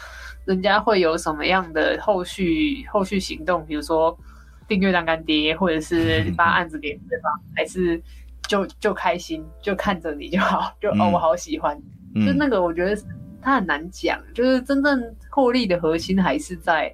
[0.44, 3.64] 人家会有什么样的后续后续行动？
[3.64, 4.18] 比如说
[4.66, 8.02] 订阅当干爹，或者是 发案子给对方，还是
[8.48, 11.80] 就就开心就看着你就好，就哦我好喜欢，
[12.26, 13.00] 就那个我觉得
[13.40, 16.92] 它很难讲，就是真正获利的核心还是在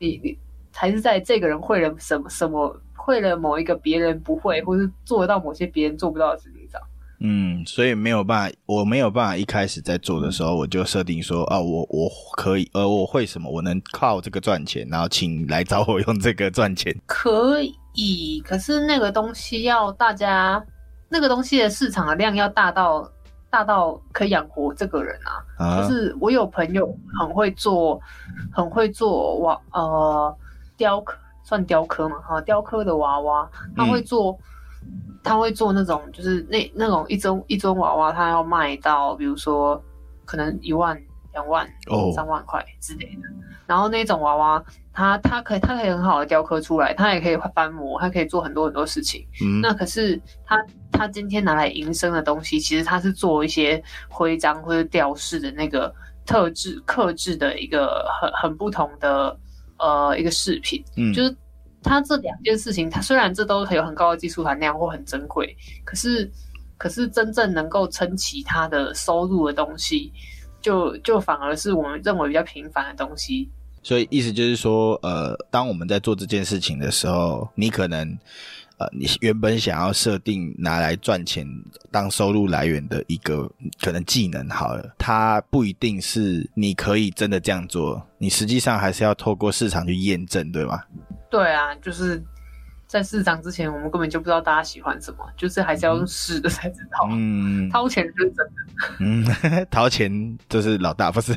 [0.00, 0.36] 你你。
[0.78, 6.80] 还是在这个人会了什么什么，会了某一个别人不会，或是做得到某些别人做不到的事情上。
[7.20, 16.94] 嗯，所以没有办法，我没有办法一开始在做的时候，我就设定说啊，我我可以，呃，我会什么，我能靠这个赚钱，然后请来找我用这个赚钱。
[17.06, 17.60] 可
[17.94, 20.64] 以，可是那个东西要大家，
[21.08, 23.10] 那个东西的市场的量要大到
[23.50, 25.42] 大到可以养活这个人啊。
[25.58, 28.00] 啊就是我有朋友很会做，
[28.52, 30.38] 很会做网，呃。
[30.78, 32.18] 雕刻算雕刻嘛？
[32.20, 34.38] 哈，雕刻的娃娃，他会做，
[34.82, 39.82] 嗯、他会做那种，就是那那种一尊一尊娃娃，他要卖到，比如说
[40.24, 40.98] 可能一万、
[41.32, 43.22] 两万、哦、三万块之类的。
[43.66, 44.62] 然后那种娃娃，
[44.92, 49.26] 他他可以他可以很好的雕刻出来，他也可以翻模，他可以做很多很多事情。
[49.42, 50.56] 嗯，那可是他
[50.92, 55.94] 他今天拿来营生的东西，其实他是做一些徽章或者吊饰的那个
[56.26, 59.34] 特制、克制的一个很很不同的。
[59.78, 61.36] 呃，一个饰品，嗯，就是
[61.82, 66.30] 它这两件事情，它虽然这都有很高的技术含量或很珍贵，可是，
[66.76, 70.12] 可是真正能够撑起它的收入的东西，
[70.60, 73.48] 就就反而是我们认为比较平凡的东西。
[73.82, 78.18] 所以意思就是说，呃，当我们在做这件事情的时候，你可能。
[78.78, 81.46] 呃，你原本想要设定拿来赚钱
[81.90, 90.80] 当收入来源的一个可能技能好了，它不一定是你可以真的这样做，你实际上还是要透过市场去验证，对吗？
[91.28, 92.22] 对啊，就是
[92.86, 97.08] 在市场之前，我们根本就不知道大家喜欢什么，就是还是要用试的才知道。
[97.10, 98.54] 嗯，掏钱就是真的。
[99.60, 101.36] 嗯，掏钱就是老大，不是？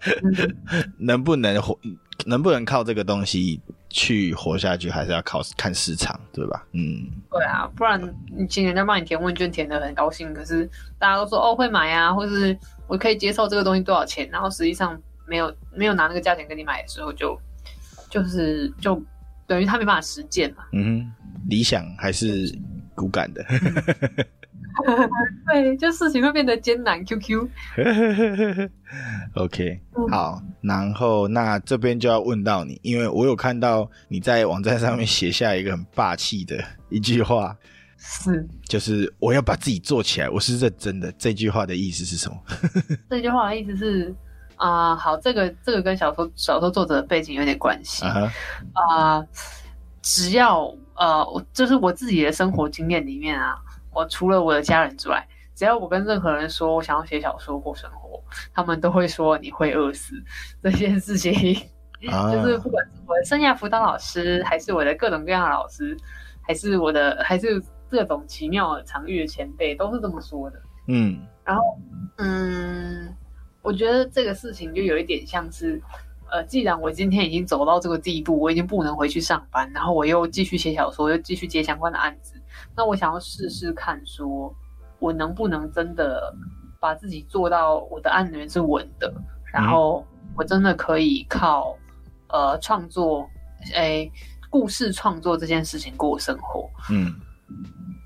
[0.98, 1.78] 能不能活？
[2.26, 3.58] 能不能靠这个东西？
[3.90, 6.64] 去活下去还是要靠看市场，对吧？
[6.72, 8.00] 嗯，对啊，不然
[8.34, 10.64] 你请人家帮你填问卷，填的很高兴，可是
[10.98, 17.38] 大家都说哦会买啊，或是我可以接受这个东西多少钱，然后实际上没有没有拿那个价钱跟你买的时候就，
[18.08, 19.02] 就就是就
[19.46, 20.64] 等于他没办法实践嘛。
[20.72, 21.10] 嗯，
[21.48, 22.56] 理想还是
[22.94, 23.44] 骨感的。
[25.52, 27.04] 对，就事情会变得艰难。
[27.04, 27.48] Q Q。
[29.34, 29.80] OK，
[30.10, 36.56] 好，然后那这边就要问到你，因为我有看到你在网站上面写下一个很霸气的
[36.88, 37.56] 一句话，
[37.98, 41.12] 是，就是我要把自己做起来，我是认真的。
[41.12, 42.36] 这句话的意思是什么？
[43.08, 44.14] 这句话的意思是
[44.56, 48.30] 啊、呃，好，这个这个跟小说小说作者的背景有点关系啊、uh -huh.
[48.96, 49.28] 呃，
[50.02, 53.56] 只要呃，就是我自己的生活经验里面啊。
[53.92, 58.22] 我除了我的家人之外，只要我跟任何人说我想要写小说过生活，
[58.54, 60.14] 他们都会说你会饿死。
[60.62, 61.32] 这件事情，
[62.10, 65.96] 啊、就是不管是我的生涯辅导老师，还是我的各种各样的老师，
[66.40, 70.62] 还是我的，还是各种奇妙的场域的前辈，都是这么说的。
[70.88, 71.62] 嗯，然后，
[72.16, 73.14] 嗯，
[73.60, 75.80] 我觉得这个事情就有一点像是，
[76.30, 82.39] 呃，既然我今天已经走到这个地步，我已经不能回去上班，然后我又继续写小说，又继续接相关的案子。
[82.76, 84.54] 那我想要试试看，说
[84.98, 86.34] 我能不能真的
[86.78, 89.12] 把自己做到我的案源是稳的，
[89.52, 90.04] 然后
[90.36, 91.76] 我真的可以靠
[92.28, 93.28] 呃创作，
[93.74, 94.10] 诶
[94.48, 96.68] 故事创作这件事情过生活。
[96.90, 97.14] 嗯，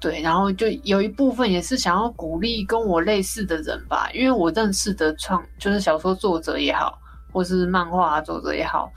[0.01, 6.99] 对，然后就有一部分也是想要鼓励跟我类似的人吧，因为我认识的创就是小说作者也好，
[7.33, 8.91] 或是漫画作者也好。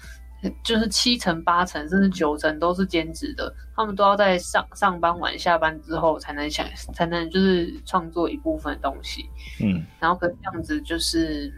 [0.63, 9.26] 就是七成八成甚至九成都是兼职的，他们都要在上上班晚下班之后才能想才能就是创作一部分东西，
[9.60, 11.52] 嗯，然后可这样子就是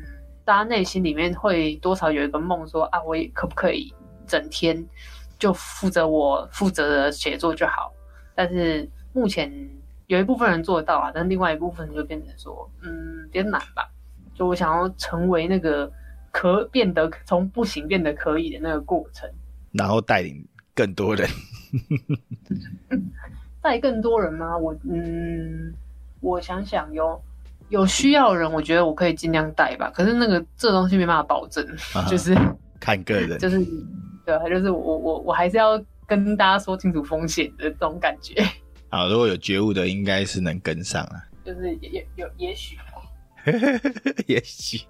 [0.46, 3.94] 大家内心里面会多少有一个梦说啊，我也可不可以
[4.26, 4.88] 整天
[5.38, 7.92] 就负责我负责的写作就好？
[8.34, 9.52] 但是目前
[10.08, 13.92] 有一部分人做得到啊，但另外一部分人就变成说，嗯，有点难吧？
[14.34, 15.92] 就我想要成为那个。
[16.32, 19.30] 可变得从不行变得可以的那个过程，
[19.72, 21.28] 然后带领更多人，
[23.62, 24.58] 带更多人吗？
[24.58, 25.74] 我嗯，
[26.22, 27.22] 我想想有
[27.70, 29.92] 有需要的人，我觉得我可以尽量带吧。
[29.94, 32.36] 可是那个这东西没办法保证，啊、就是
[32.80, 33.60] 看个人， 就是
[34.26, 38.44] 对，就是我我我还是要跟大家说清楚风险的这种感觉。
[38.90, 41.24] 好，如果有觉悟的，应该是能跟上啊。
[41.46, 42.78] 就是也有也许，
[44.28, 44.82] 也许。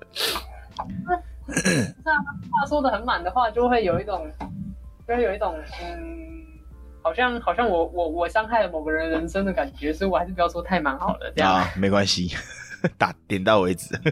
[1.48, 4.30] 这样话说的很满的话，就会有一种，
[5.08, 6.46] 就会有一种，嗯，
[7.02, 11.34] 好像好像我我我伤害了某个人人生的感觉，所以我还是不要说太满好了。
[11.36, 12.30] 这样啊，没关系，
[13.00, 13.98] 打点到为止。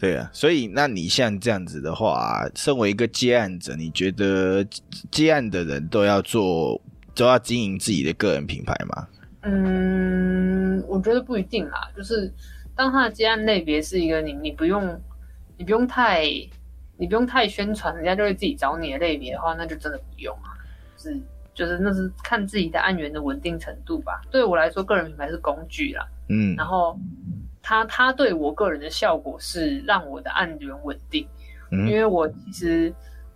[0.00, 4.66] 对啊，所以那你像这样子的话，身为一个接案者，你觉得
[5.10, 6.80] 接案的人都要做，
[7.14, 9.06] 都要经营自己的个人品牌吗？
[9.42, 12.32] 嗯，我觉得不一定啦，就是。
[12.74, 15.00] 当他的接案类别是一个你你不用
[15.56, 16.24] 你不用太
[16.96, 20.54] 你不用太宣传，人家就会自己找你的类别的话，那就真的不用啊。
[20.96, 21.20] 是
[21.52, 24.22] 就是那是看自己的案源的稳定程度吧。
[24.30, 26.98] 对我来说，个人品牌是工具啦，嗯，然后
[27.60, 31.26] 他他对我个人的效果是让我的案源稳定，
[31.70, 32.94] 嗯，因为我其实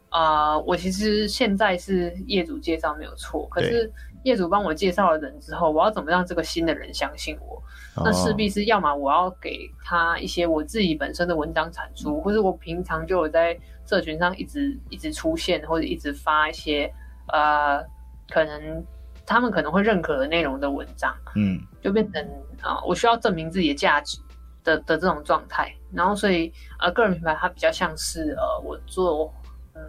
[0.08, 7.62] 啊，呃，我其实现在是业主介绍没有错，可是业主帮我介绍了人之后，我要怎么让这个新的人相信我？
[8.04, 16.92] 那势必是要么我要给他一些我自己本身的文章产出，或是我平常就有在社群上一直一直出现，或者一直发一些
[17.32, 17.82] 呃
[18.28, 18.84] 可能
[19.24, 22.22] 他们可能会认可的内容的文章，嗯，就变成
[22.60, 24.18] 啊、呃、我需要证明自己的价值
[24.62, 29.32] 的的这种状态，然后所以呃个人品牌它比较像是呃我做
[29.74, 29.82] 嗯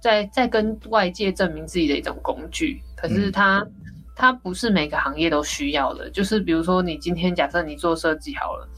[0.00, 3.64] 在在跟外界证明自己的一种工具，可是它。
[4.12, 8.68] 嗯它不是每个行业都需要的，就是比如说你今天假设你做设计好了，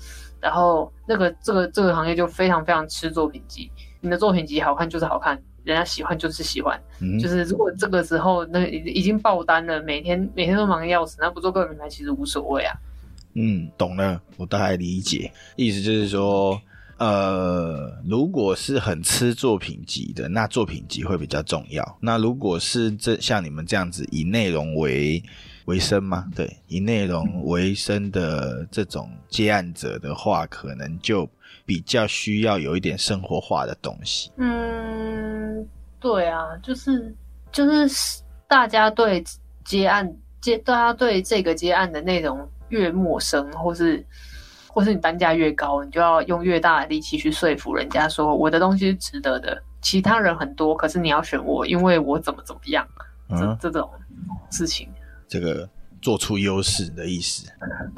[0.40, 3.70] 然后那个这个这个行业就非常非常吃作品集，
[4.00, 12.72] 你的作品集好看就是好看，人家喜欢就是喜欢，嗯、就是如果这个时候那已已经爆单了，每天每天都忙得要死，那不做个人品牌其实无所谓啊。
[13.34, 16.60] 嗯，懂了，我大概理解，意思就是说，
[16.98, 21.98] 呃，如果是很吃作品集的，那作品集会比较重要。
[22.00, 25.22] 那如果是这像你们这样子以内容为
[25.64, 26.26] 为生吗？
[26.36, 31.28] 对，以内容为生的这种接案者的话，可能就
[31.66, 34.30] 比较需要有一点生活化的东西。
[34.36, 35.66] 嗯，
[35.98, 37.14] 对啊，就是
[37.50, 39.24] 就是大家对
[39.64, 44.04] 接案接，大家对这个接案的内容越陌生，或是
[44.74, 49.62] 或是你单价越高，你就要用越大的力气去说服人家说我的东西是值得的。
[49.80, 52.84] 其他人很多，可是你要选我，因为我怎么怎么样，
[53.28, 53.88] 这这种
[54.50, 54.88] 事情。
[55.28, 55.68] 这个
[56.02, 57.46] 做出优势的意思，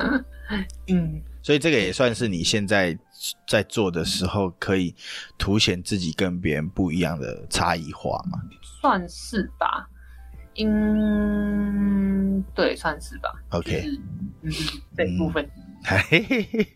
[0.88, 2.98] 嗯，所以这个也算是你现在
[3.46, 4.94] 在做的时候可以
[5.38, 8.38] 凸显自己跟别人不一样的差异化嘛？
[8.82, 9.88] 算是吧，
[10.58, 13.32] 嗯，对，算是吧。
[13.50, 13.86] OK，
[14.42, 14.52] 嗯，
[14.96, 15.48] 这一部分，
[15.86, 16.66] 嘿嘿嘿，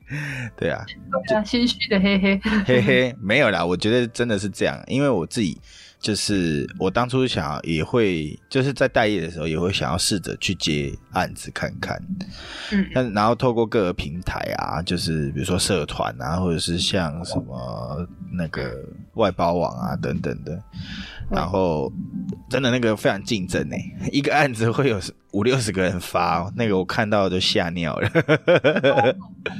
[0.56, 0.84] 对啊，
[1.26, 5.60] 对啊，心虚的嘿嘿嘿嘿，没有啦，我觉得真的是这样，因为我自己。
[6.00, 12.02] 就是我当初想要也会，就是在待业的时候也会想要试着去接案子看看，
[12.72, 18.74] 嗯，但然后透过各个平台啊，就是比如说社团啊，或者是像什么那个
[19.14, 20.58] 外包网啊等等的，
[21.30, 21.92] 然后
[22.48, 23.76] 真的那个非常竞争呢，
[24.10, 24.98] 一个案子会有
[25.32, 28.08] 五六十个人发，那个我看到都吓尿了。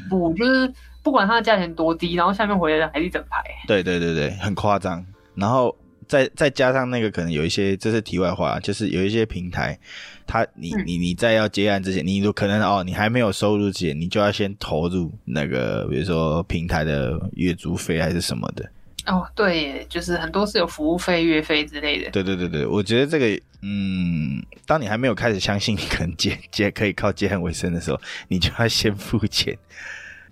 [0.09, 0.73] 不，就是
[1.03, 3.45] 不管它的价钱多低，然后下面回来的还是一整排。
[3.67, 5.77] 对对对对，很夸张，然后。
[6.11, 9.79] 再再加上那个可能有一些，这是题外话，就是有一些平台，
[10.27, 18.69] 他你你你在要接案之前，你都可能哦，你还没有收入之前，你就要先投入那个，比如说平台的月租费还是什么的。
[19.07, 22.11] 哦，对耶，就是很多是有服务费、月费之类的。
[22.11, 29.57] 对对对对，我觉得这个，嗯，当你还没有开始相信你可能接接可以靠接案为生的时候，你就要先付钱，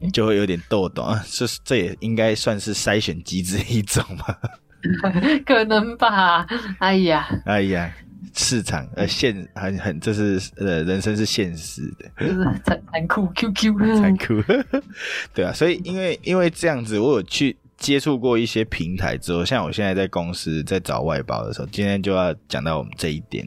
[0.00, 1.24] 你就会有点逗懂啊。
[1.30, 4.38] 这这也应该算是筛选机制一种吧。
[5.46, 6.46] 可能吧，
[6.78, 7.92] 哎呀，哎呀，
[8.34, 14.42] 市场呃现很很，这是呃人生是现实的，就是残残酷，Q Q 残酷，
[15.34, 23.46] 对啊，所以因为因为这样子，我有去接触过一些平台之后，像我现在在公司在找外包的时候，今天就要讲到我们这一点，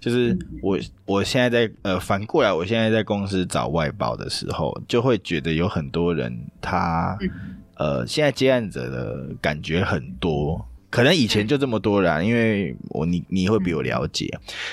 [0.00, 7.16] 就是我我现在在呃反过来，我现在在公司找外包的时候，就会觉得有很多人他。
[7.76, 14.26] 呃，现在接案者的感觉很多，可能以前就这么多啦，因为我你你会比我了解，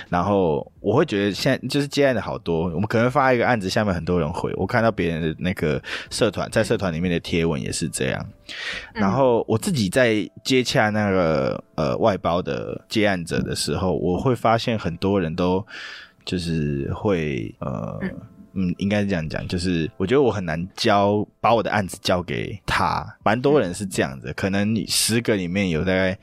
[0.09, 8.25] 然后我会觉得现在就是接案的好多，我们可能发一个案子，下面很多人回，我看到别人的那个社团，在社团里面的贴文也是这样，
[8.93, 15.65] 然后我自己在接洽那个呃外包的接案者的时候，我会发现很多人都
[16.23, 17.99] 就是会呃。
[18.01, 18.11] 嗯，
[18.77, 23.03] 应该是这样讲，就是我觉得我很难交，把我的案子交给他。
[23.23, 26.17] 蛮多人是这样子，可能你十个里面有大概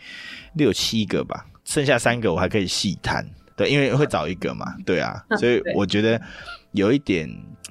[0.54, 3.28] 六七个吧，剩下三个我还可以细谈。
[3.56, 6.20] 对，因为会找一个嘛，对啊，所以我觉得
[6.72, 7.28] 有一点，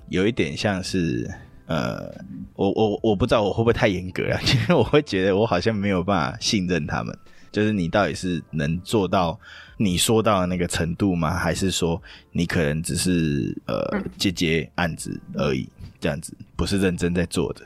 [0.10, 1.30] 有一点像是，
[1.66, 2.14] 呃，
[2.56, 7.18] 我我我不知道我会不会太严格啊， 因为我会觉得我好像没有办法信任他们，
[7.52, 9.40] 就是你到底是能做到。
[9.82, 11.34] 你说到的那个程度吗？
[11.34, 12.02] 还是说
[12.34, 15.70] 你可能只是呃接接案子而已，
[16.02, 17.62] 这样子不是认真在做的？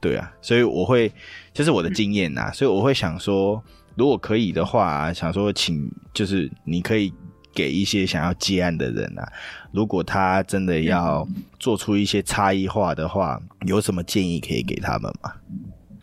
[0.00, 1.12] 对啊，所以我会，
[1.52, 3.62] 这是我的经验呐，所以我会想说，
[3.94, 7.12] 如果可以的话，想说请就是你可以
[7.54, 9.30] 给一些想要接案的人啊，
[9.70, 15.30] 如果他真的要做出一些差异化的话，有什么建议可以给他们吗？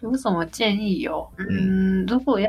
[0.03, 1.27] 有什么建议有？
[1.49, 2.47] 嗯，如果要。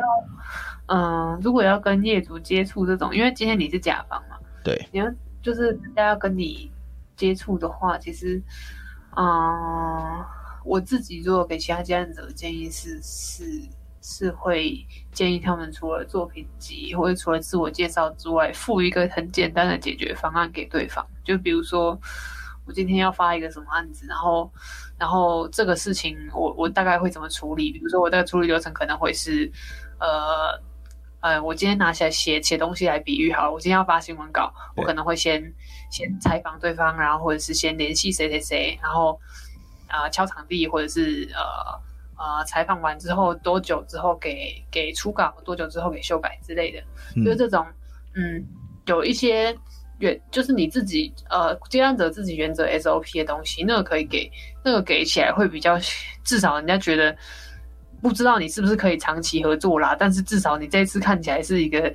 [0.88, 5.06] 嗯，如果要跟业主接触这种，因为今天你是甲方嘛，对，你要
[5.42, 6.72] 就是大家要跟你
[7.14, 8.42] 接触的话，其实，
[9.14, 10.24] 嗯，
[10.64, 13.44] 我自己如果给其他接案者的建议是是
[14.00, 22.00] 是会建议他们除了作品集或者除了自我介绍之外，附一个很简单的解决方案给对方，就比如说
[22.64, 24.50] 我今天要发一个什么案子，然后
[24.96, 29.52] 然后这个事情我我大概会怎么处理，比如说我的处理流程可能会是
[30.00, 30.66] 呃。
[31.20, 33.52] 呃，我今天拿起来写写东西来比喻好了。
[33.52, 35.42] 我今天要发新闻稿，我可能会先
[35.90, 39.18] 先采访对方，然后或者是先联系谁谁谁，然后
[39.88, 41.42] 啊、呃、敲场地，或者是呃
[42.16, 46.80] 呃采访完之后多久之后给给初稿，多久之后给修改之类的，
[47.16, 47.66] 嗯、就是这种
[48.14, 48.46] 嗯
[48.86, 49.52] 有一些
[49.98, 54.30] 原就是你自己呃接案者自己原则 SOP 的东西，那个可以给
[54.64, 55.76] 那个给起来会比较
[56.22, 57.16] 至少人家觉得。
[58.00, 61.92] 不知道你是不是可以长期合作啦，但是至少你这次看起来是一个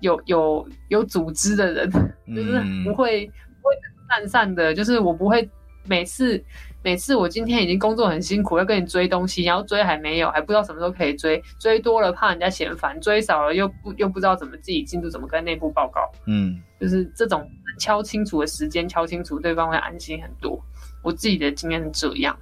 [0.00, 1.90] 有有有组织的人，
[2.34, 3.74] 就是不会不会
[4.08, 5.48] 散散的，就是我不会
[5.84, 6.42] 每次
[6.82, 16.00] 每次我今天已经工作很辛苦，要跟你追东西，然后追还没有，还不知道什么时候可以追，追多了怕人家嫌烦，追少了又不又不知道怎么自己进度怎么跟内部报告。
[16.26, 17.48] 嗯，就是这种
[17.78, 20.62] 敲清楚的时间，敲清楚对方会安心很多。
[21.02, 22.36] 我自己的经验是这样。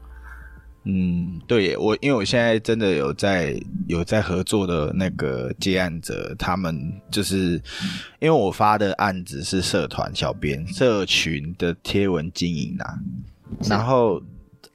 [0.86, 3.58] 嗯，对，我因为我现在真的有在
[3.88, 7.52] 有在合作的那个接案者，他们就是
[8.20, 12.98] 因为我发的案子是社团小编社群的贴文经营啊，
[13.66, 14.22] 然后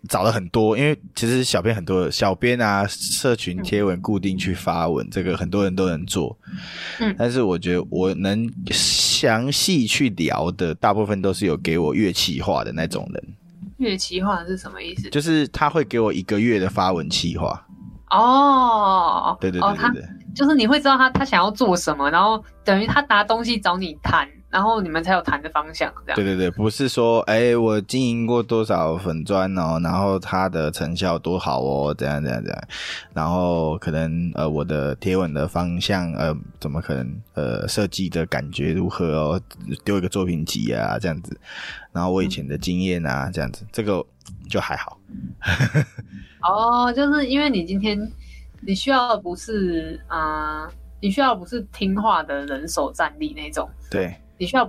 [0.08, 6.36] 找了很多，因为其实小编很多小编啊，社群贴文固定去发文，这个很多人都能做，
[7.00, 13.24] 嗯，但是我觉得我能详细去聊的，大部分都是有给我乐器化的那种人。
[13.80, 15.10] 月企划是什么意思？
[15.10, 17.66] 就是他会给我一个月的发文企划。
[18.12, 24.28] 哦，对对对对对，就是你会知道他他想要做什么，然后等于他拿东西找你谈。
[24.52, 26.16] 然后你们才有谈的方向，这样。
[26.16, 32.60] 对对对，不是说，哎，我经营过多少粉砖哦，然后它的成效多好哦，这样这样这样。
[33.14, 39.42] 然后可能呃，我的贴文的方向，呃，怎么可能呃，设计的感觉如何哦？
[39.86, 41.40] 丢一个作品集啊，这样子。
[41.92, 44.04] 然后我以前的经验啊，嗯、这样子，这个
[44.50, 44.98] 就还好。
[46.42, 48.00] 哦，就是因为你今天
[48.62, 53.70] 你需要的不是啊、呃，你需要的不是听话的人手站立那种。
[53.90, 54.16] 对。
[54.38, 54.64] 你需要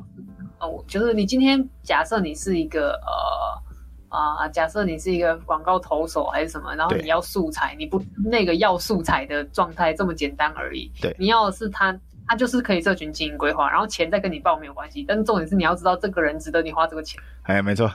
[0.58, 10.90] 哦，就是你今天假设你是一个呃啊、呃，假设你是一个广告投手还是什么，然后你要素材，你不那个要素材的状态这么简单而已。
[11.00, 17.22] 对，你要的是他，他就是可以社群经营规划，然后钱再跟你报没有关系，但是重点是你要知道这个人值得你花这个钱。
[17.42, 17.88] 哎，没错，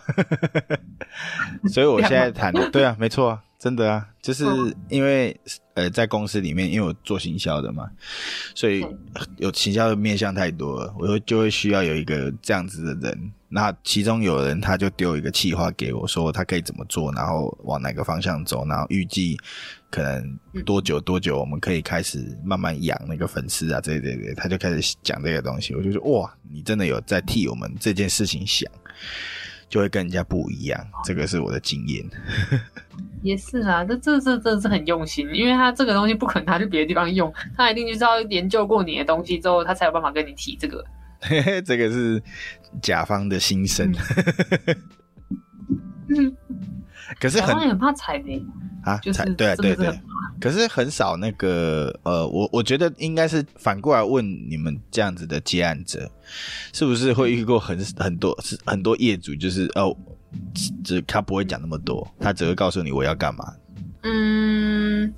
[1.68, 3.44] 所以我现在谈的，对啊，没错啊。
[3.58, 4.46] 真的啊，就是
[4.90, 5.36] 因为
[5.74, 7.90] 呃，在公司里面，因为我做行销的嘛，
[8.54, 8.86] 所以
[9.38, 13.32] 有行销的面向太多了，我就就会需要有一个这样子的人。
[13.48, 19.38] 那其中有人他就丢一个企划给我，说他可以怎么做，然后往哪个方向走，然后预计
[19.90, 28.70] 可能多久多久我们可以开始慢慢养那个粉丝啊，对对对，他就开始讲这个东西，我就说哇，你真的有在替我们这件事情想。
[29.76, 32.02] 就会跟人家不一样，这个是我的经验。
[33.22, 40.82] 也是啊，这这这这是很用心，因为他这个东西不可能拿去别的地方用，他一定就是要研究过你的东西之后，他才有办法跟你提这个。
[41.66, 42.24] 这个是
[42.82, 43.92] 甲方的心声。
[46.08, 46.34] 嗯，
[47.20, 48.42] 可是很很怕踩雷
[48.86, 50.00] 啊，就是对啊，对对对。
[50.40, 56.10] 可是很少那个呃，我我觉得应该是反过来问你们这样子的接案者，
[56.72, 59.96] 是不是会遇过很很多是很多业主就是哦，
[60.84, 63.54] 只他不会讲那么多，他只会告诉你我要干嘛。
[64.04, 65.12] 嗯，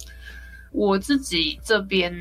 [0.72, 2.14] 我自己这边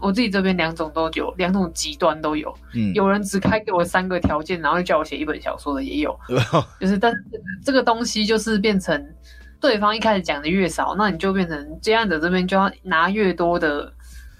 [0.00, 2.54] 我自己这边两种都有，两种极端都有。
[2.74, 6.16] 嗯，有人只开给我三个条件，然后就叫我写一本小说的也有，
[6.78, 7.18] 就是但是
[7.64, 9.04] 这个东西就是变成。
[9.60, 13.92] 对方一开始讲的越少，那你就变成接案者这边就要拿越多的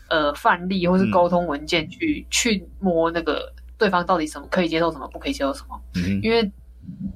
[0.09, 5.81] 呃范例或是沟通文件去、嗯、去摸那个对方到底什么可以接受，什么不可以接受什么。
[5.97, 6.53] 嗯，因为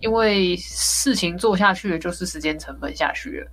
[0.01, 3.47] 因为事情做下去了，就是时间成本下去了。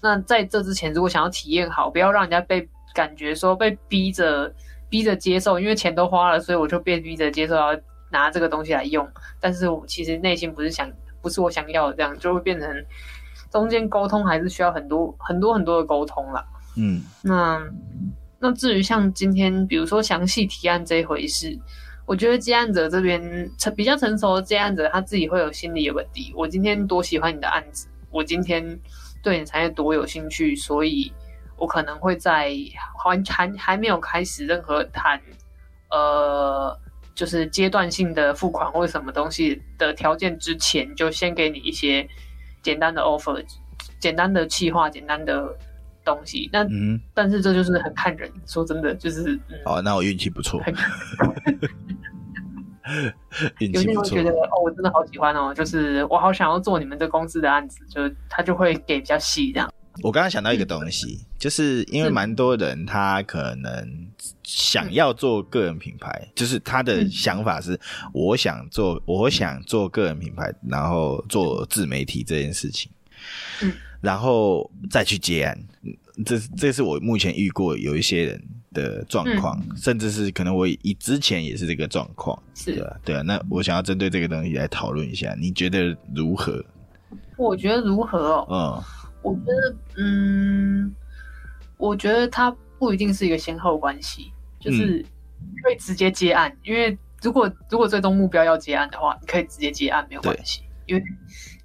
[0.00, 4.54] 那在这之前，如果想要体验好，不要让人家被感觉说被逼着
[4.88, 7.76] 逼着接受，因为钱都花了，所以我就被逼着接受要
[8.12, 9.08] 拿这个东西来用。
[9.40, 10.88] 但是我其实内心不是想，
[11.20, 12.68] 不是我想要的，这样就会变成。
[13.56, 16.44] 中间沟通还是需要很多很多很多的沟通啦。
[16.76, 17.58] 嗯，那
[18.38, 21.58] 那至于像今天，比如说详细提案这一回事，
[22.04, 26.34] 我觉得接案者这边成比较成熟的接案者，他自己会有心理的问题。
[26.36, 28.78] 我今天多喜欢你的案子，我今天
[29.22, 31.10] 对你产业多有兴趣，所以
[31.56, 32.52] 我可能会在
[33.02, 35.18] 还还还没有开始任何谈，
[35.90, 36.78] 呃，
[37.14, 42.06] 就是阶段性的付款或者什么东西的条件之前，就先给你一些。
[42.66, 43.40] 简单的 offer，
[44.00, 45.56] 简单的企划，简单的
[46.04, 46.50] 东西。
[46.52, 48.28] 那嗯，但是这就是很看人。
[48.44, 50.60] 说真的，就是、嗯、哦，那我运气不错。
[53.60, 59.72] 有些人觉得哦，我真的好喜欢哦，就是我好想要做你们这公司的案子，就他就会给比较细这样。
[60.02, 63.72] 我刚刚想到一个东西，嗯、就是因为蛮多人他可能
[64.46, 67.78] 想要做个人品牌，嗯、就是他的想法是
[68.12, 72.90] 我想做，我想做个人品牌，然后做自媒体这件事情，
[73.62, 75.58] 嗯，然后再去接案，
[76.24, 78.42] 这这是我目前遇过有一些人
[78.72, 86.64] 的状况，嗯、甚至是可能我以之前也是这个状况，是对啊，对啊，那我想要针对这个东西来讨论一下，你觉得如何？
[87.36, 88.84] 我觉得如何哦，嗯。
[89.22, 90.94] 我觉得，嗯，
[91.78, 94.30] 我觉得它不一定是一个先后关系，
[94.66, 95.04] 就是
[95.62, 100.62] 可以直接接案，嗯、因为如果如果最终目标要接案的话，你可以直接接案没有关系。
[100.86, 101.02] 因为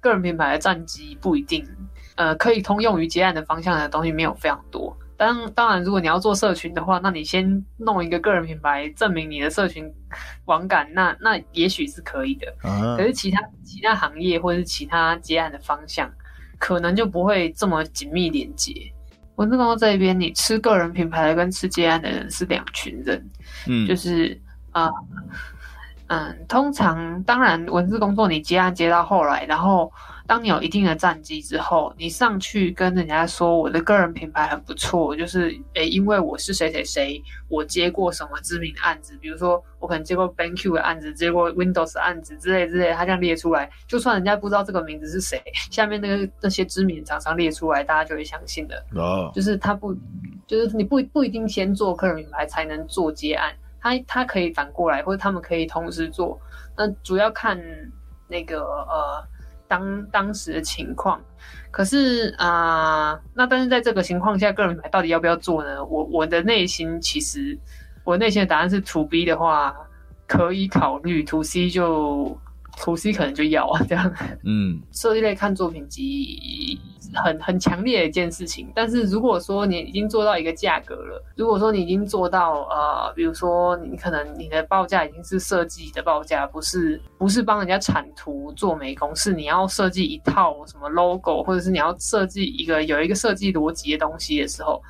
[0.00, 1.66] 个人品牌的战绩不一定，
[2.16, 4.96] 呃，可以通用于接案的方向的东西没有非常多。
[5.16, 9.88] 当当然，如果你要做社群的话，那你先弄一个个人品牌，证明你的社群
[10.46, 12.52] 网感，那那也许是可以的。
[12.62, 12.96] Uh-huh.
[12.96, 16.12] 可是其他其他行业或者是其他接案的方向，
[16.58, 18.92] 可能就不会这么紧密连接。
[19.42, 23.30] 文字工作这一边，你吃个人品牌的跟吃接案的人是两群人。
[23.66, 24.40] 嗯，就是
[24.70, 24.84] 啊。
[24.86, 24.92] 呃
[26.08, 29.90] 嗯，通常当然文字工作你接案接到后来，然后
[30.32, 45.38] 当你有一定的战绩之后，你上去跟人家说我的个人品牌很不错，就是诶，因为我是谁谁谁，我接过什么知名的案子，比如说我可能接过 BenQ 的案子，接过 Windows 的案子之类之类，他这样列出来，就算人家不知道这个名字是谁，
[45.70, 48.82] 下面那个那些知名厂商列出来，大家就会相信的。
[48.94, 49.94] 哦，就是他不，
[50.46, 53.52] 就是你不不一定先做个人品牌才能做接案。
[53.82, 56.40] 他他可以反过来，或者他们可以同时做，
[56.74, 57.60] 那主要看
[58.28, 59.22] 那个呃
[59.72, 61.18] 当当时的情况。
[61.70, 65.82] 可是啊、那但是在这个情况下，个人品牌到底要不要做呢？
[65.86, 67.58] 我我的内心其实，
[68.04, 69.74] 我内心的答案是图 B 的话
[70.26, 72.38] 可以考虑图 C 就
[72.78, 74.12] to C 可能就要啊这样。
[74.44, 76.78] 嗯，设计类看作品集。
[77.14, 94.80] 很很强烈的一件事情，但是如果说你已经做到一个价格了，如果说你已经做到呃，比如说你可能你的报价已经是设计的报价，不是不是帮人家产图做美工，是你要设计一套什么 logo，或者是你要设计一个有一个设计逻辑的东西的时候，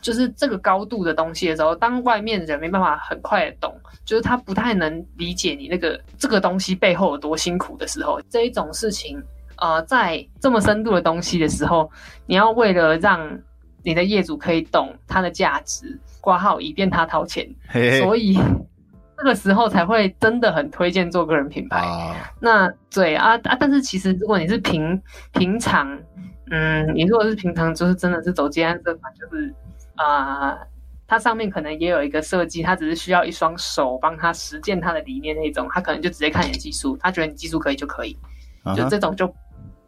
[0.00, 3.74] 就是这个高度的东西的时候，当外面的人没办法很快的懂，
[4.04, 9.22] 就是他不太能理解你那个这个东西背后有多辛苦的时候，这一种事情。
[9.62, 11.90] 呃，在这么深度的东西的时候，
[12.24, 13.38] 你要为了让
[13.82, 18.38] 你的业主可以懂它的价值，挂号以便他掏钱，嘿嘿，所以
[19.18, 21.76] 这个时候才会真的很推荐做个人品牌。
[21.76, 24.98] 啊那对啊啊，但是其实如果你是平
[25.32, 25.94] 平常，
[26.50, 29.54] 嗯，你如果是平常，就是真的是走接案这款，就是
[30.02, 30.58] 啊，
[31.06, 38.16] 它上面可能也有一个设计，它只是需要一双手帮他实践他的理念那种，他可能就直接看你的技术，他觉得你技术可以就可以，
[38.76, 39.32] 就这种就。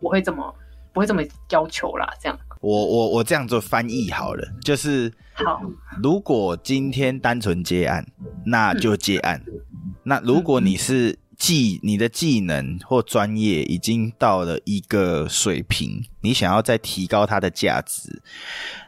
[0.03, 0.53] 不会这么
[0.93, 2.37] 不会这么要求啦，这样。
[2.61, 5.63] 我我我这样做翻译好了，就是好。
[6.03, 8.05] 如果今天单纯接案，
[8.45, 9.41] 那就接案。
[9.47, 9.61] 嗯、
[10.03, 18.21] 那如果你是技你的技能或专业已经到了一个水平，你想要再提高它的价值，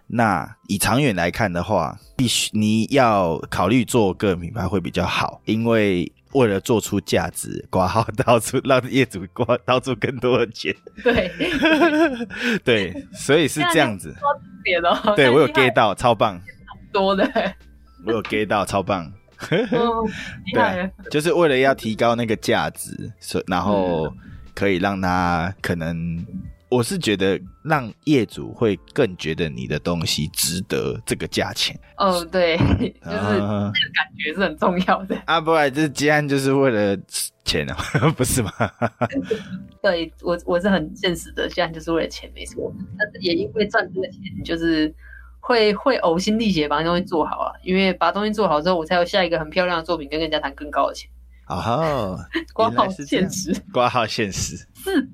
[0.06, 6.10] 那以长远来看的话，必须你要考虑做个人品牌会比较好，因为。
[6.34, 10.74] 为了做出价值，挂号到处让业主挂到处更多的钱。
[11.04, 11.30] 对，
[12.64, 14.12] 对，所以是这样子。
[15.14, 16.40] 对，我有 get 到，超棒。
[16.92, 17.24] 多的，
[18.04, 19.12] 我有 get 到，超棒。
[20.52, 24.12] 对，就是为了要提高那个价值，所然后
[24.56, 26.26] 可以让他可能。
[26.74, 31.78] 我是觉得让业主会更觉得你的东西值得这个价钱。
[31.96, 35.16] 哦，对， 就是这个感觉是很重要的。
[35.26, 36.98] 啊，不然这接案就是为了
[37.44, 37.76] 钱啊，
[38.16, 38.50] 不是吗？
[39.80, 42.74] 对，我我是很现实的，现在就是为了钱，没错。
[42.98, 44.92] 但是也因为赚这个钱，就是
[45.38, 47.52] 会会呕心沥血把东西做好啊。
[47.62, 51.08] 因为把东西做好之后，我才有下一个很漂亮的作品跟人家谈更高的钱。
[51.46, 52.18] 哦，
[52.52, 55.08] 挂号现实，挂号现实是。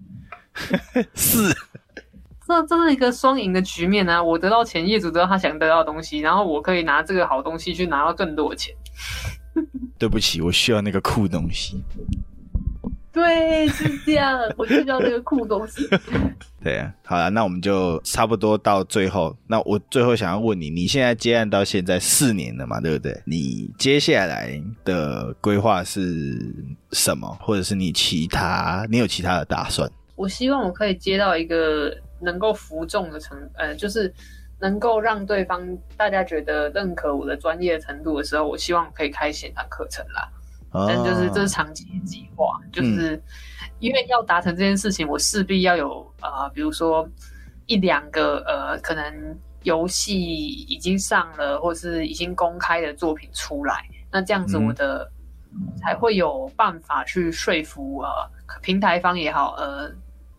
[1.14, 1.54] 是，
[2.46, 4.22] 这这是一个双赢的局面啊！
[4.22, 8.74] 我得到钱，业主得到他想得到的东西，然后我可以拿这个好东西去拿到更多的钱。
[9.98, 11.82] 对不起，我需要那个酷东西。
[13.12, 15.84] 对，是这样，我需要那个酷东西。
[16.62, 19.36] 对啊，好了，那我们就差不多到最后。
[19.48, 23.20] 那我最后想要问你，你现在接案到现在四年了嘛，对不对？
[23.26, 26.54] 你接下来的规划是
[26.92, 27.26] 什么？
[27.40, 29.90] 或者是你其他，你有其他的打算？
[30.20, 34.12] 我希望我可以接到一个能够服众的程，呃，就是
[34.58, 35.66] 能够让对方
[35.96, 40.28] 大家觉得认可我的专业程度的时候，我希望可以开线上课程啦。
[40.72, 43.18] 哦、但就是这是长期的计划，就是
[43.78, 47.08] 因为要达成这件事情，我势必要有啊、呃，比如说
[47.64, 49.02] 一两个呃，可能
[49.62, 55.10] 游戏已经上了或是已经公开的作品出来，那这样子我的、
[55.54, 58.10] 嗯、才会有办法去说服呃
[58.60, 59.90] 平台方也好，呃。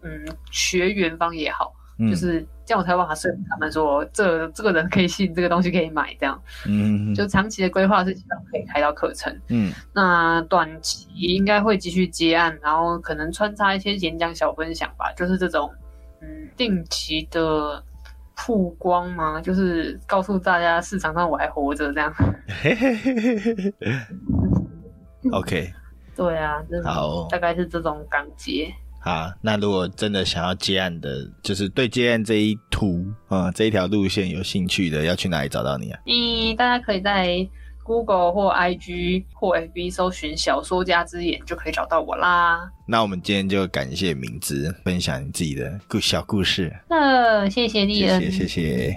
[0.03, 6.41] 嗯，学员方也好，嗯、就是这样，我才有办法说服他们说，这这个人可以信，这个东西可以买，这样。
[6.65, 9.35] 嗯，就长期的规划是希望可以开到课程。
[9.49, 15.71] 嗯，那短期应该会继续接案，然后可能穿插一些演讲小分享吧，就是这种
[16.21, 17.83] 嗯定期的
[18.35, 22.11] 曝光嘛，就是告诉大家市场上我还活着这样。
[25.31, 25.71] OK，
[26.15, 28.73] 对啊，好，大概是这种感觉。
[29.01, 35.99] 啊，那如果真的想要接案的，就是对接案这一途啊、嗯、这一条路线有兴趣的，要去哪里找到你啊？
[36.05, 37.47] 嗯，大家可以在
[37.83, 42.69] Google 或 IG 或 FB 搜寻“小说家之眼”就可以找到我啦。
[42.85, 46.71] 那我们今天就感谢明子分享你自己的故小故事。
[46.87, 48.47] 那谢谢丽恩，谢谢。
[48.47, 48.95] 谢谢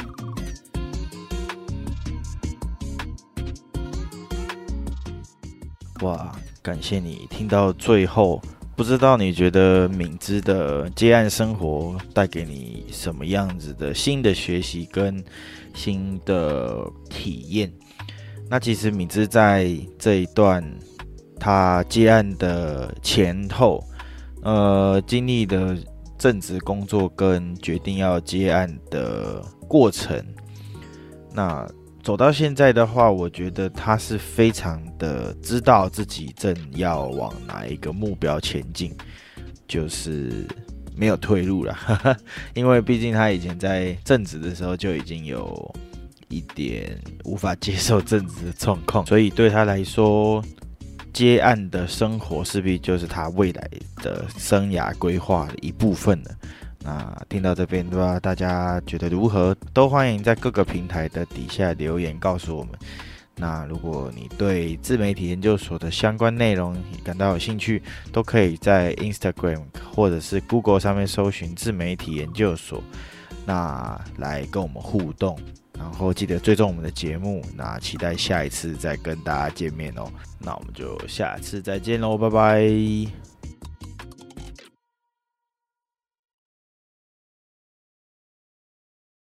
[6.03, 6.31] 哇，
[6.63, 8.43] 感谢你听到最后。
[8.77, 15.25] 不知道你觉得敏之的接案生活带给你什么样子的新的学习跟
[15.75, 17.73] 新的体验？
[18.51, 20.63] 那其实敏之在这一段
[21.39, 23.83] 他接案的前后，
[24.43, 25.77] 呃，经历的
[26.19, 30.23] 正职工作跟决定要接案的过程，
[31.33, 31.67] 那。
[32.05, 38.95] 走到现在的话，我觉得他是非常的知道自己正要往哪一个目标前进，
[39.67, 40.47] 就是
[40.95, 41.75] 没有退路了。
[42.53, 45.75] 因为毕竟他以前在正职的时候就已经有
[46.29, 46.95] 一点
[47.25, 50.45] 无法接受正职的状况，所以对他来说，
[51.11, 53.71] 接案的生活势必就是他未来
[54.03, 56.31] 的生涯规划的一部分了。
[56.85, 59.57] 那听到这边的话，大家觉得如何？
[59.73, 62.75] 都欢迎在各个平台的底下留言告诉我们。
[63.37, 67.83] 那如果你对自媒体研究所的相关内容感到有兴趣，
[68.13, 69.63] 都可以在 Instagram
[69.95, 72.83] 或者是 Google 上面搜寻自媒体研究所，
[73.47, 75.39] 那来跟我们互动。
[75.77, 80.07] 然后记得追踪我们的节目，那期待下一次再跟大家见面哦。
[80.39, 83.24] 那我们就下次再见喽，拜拜。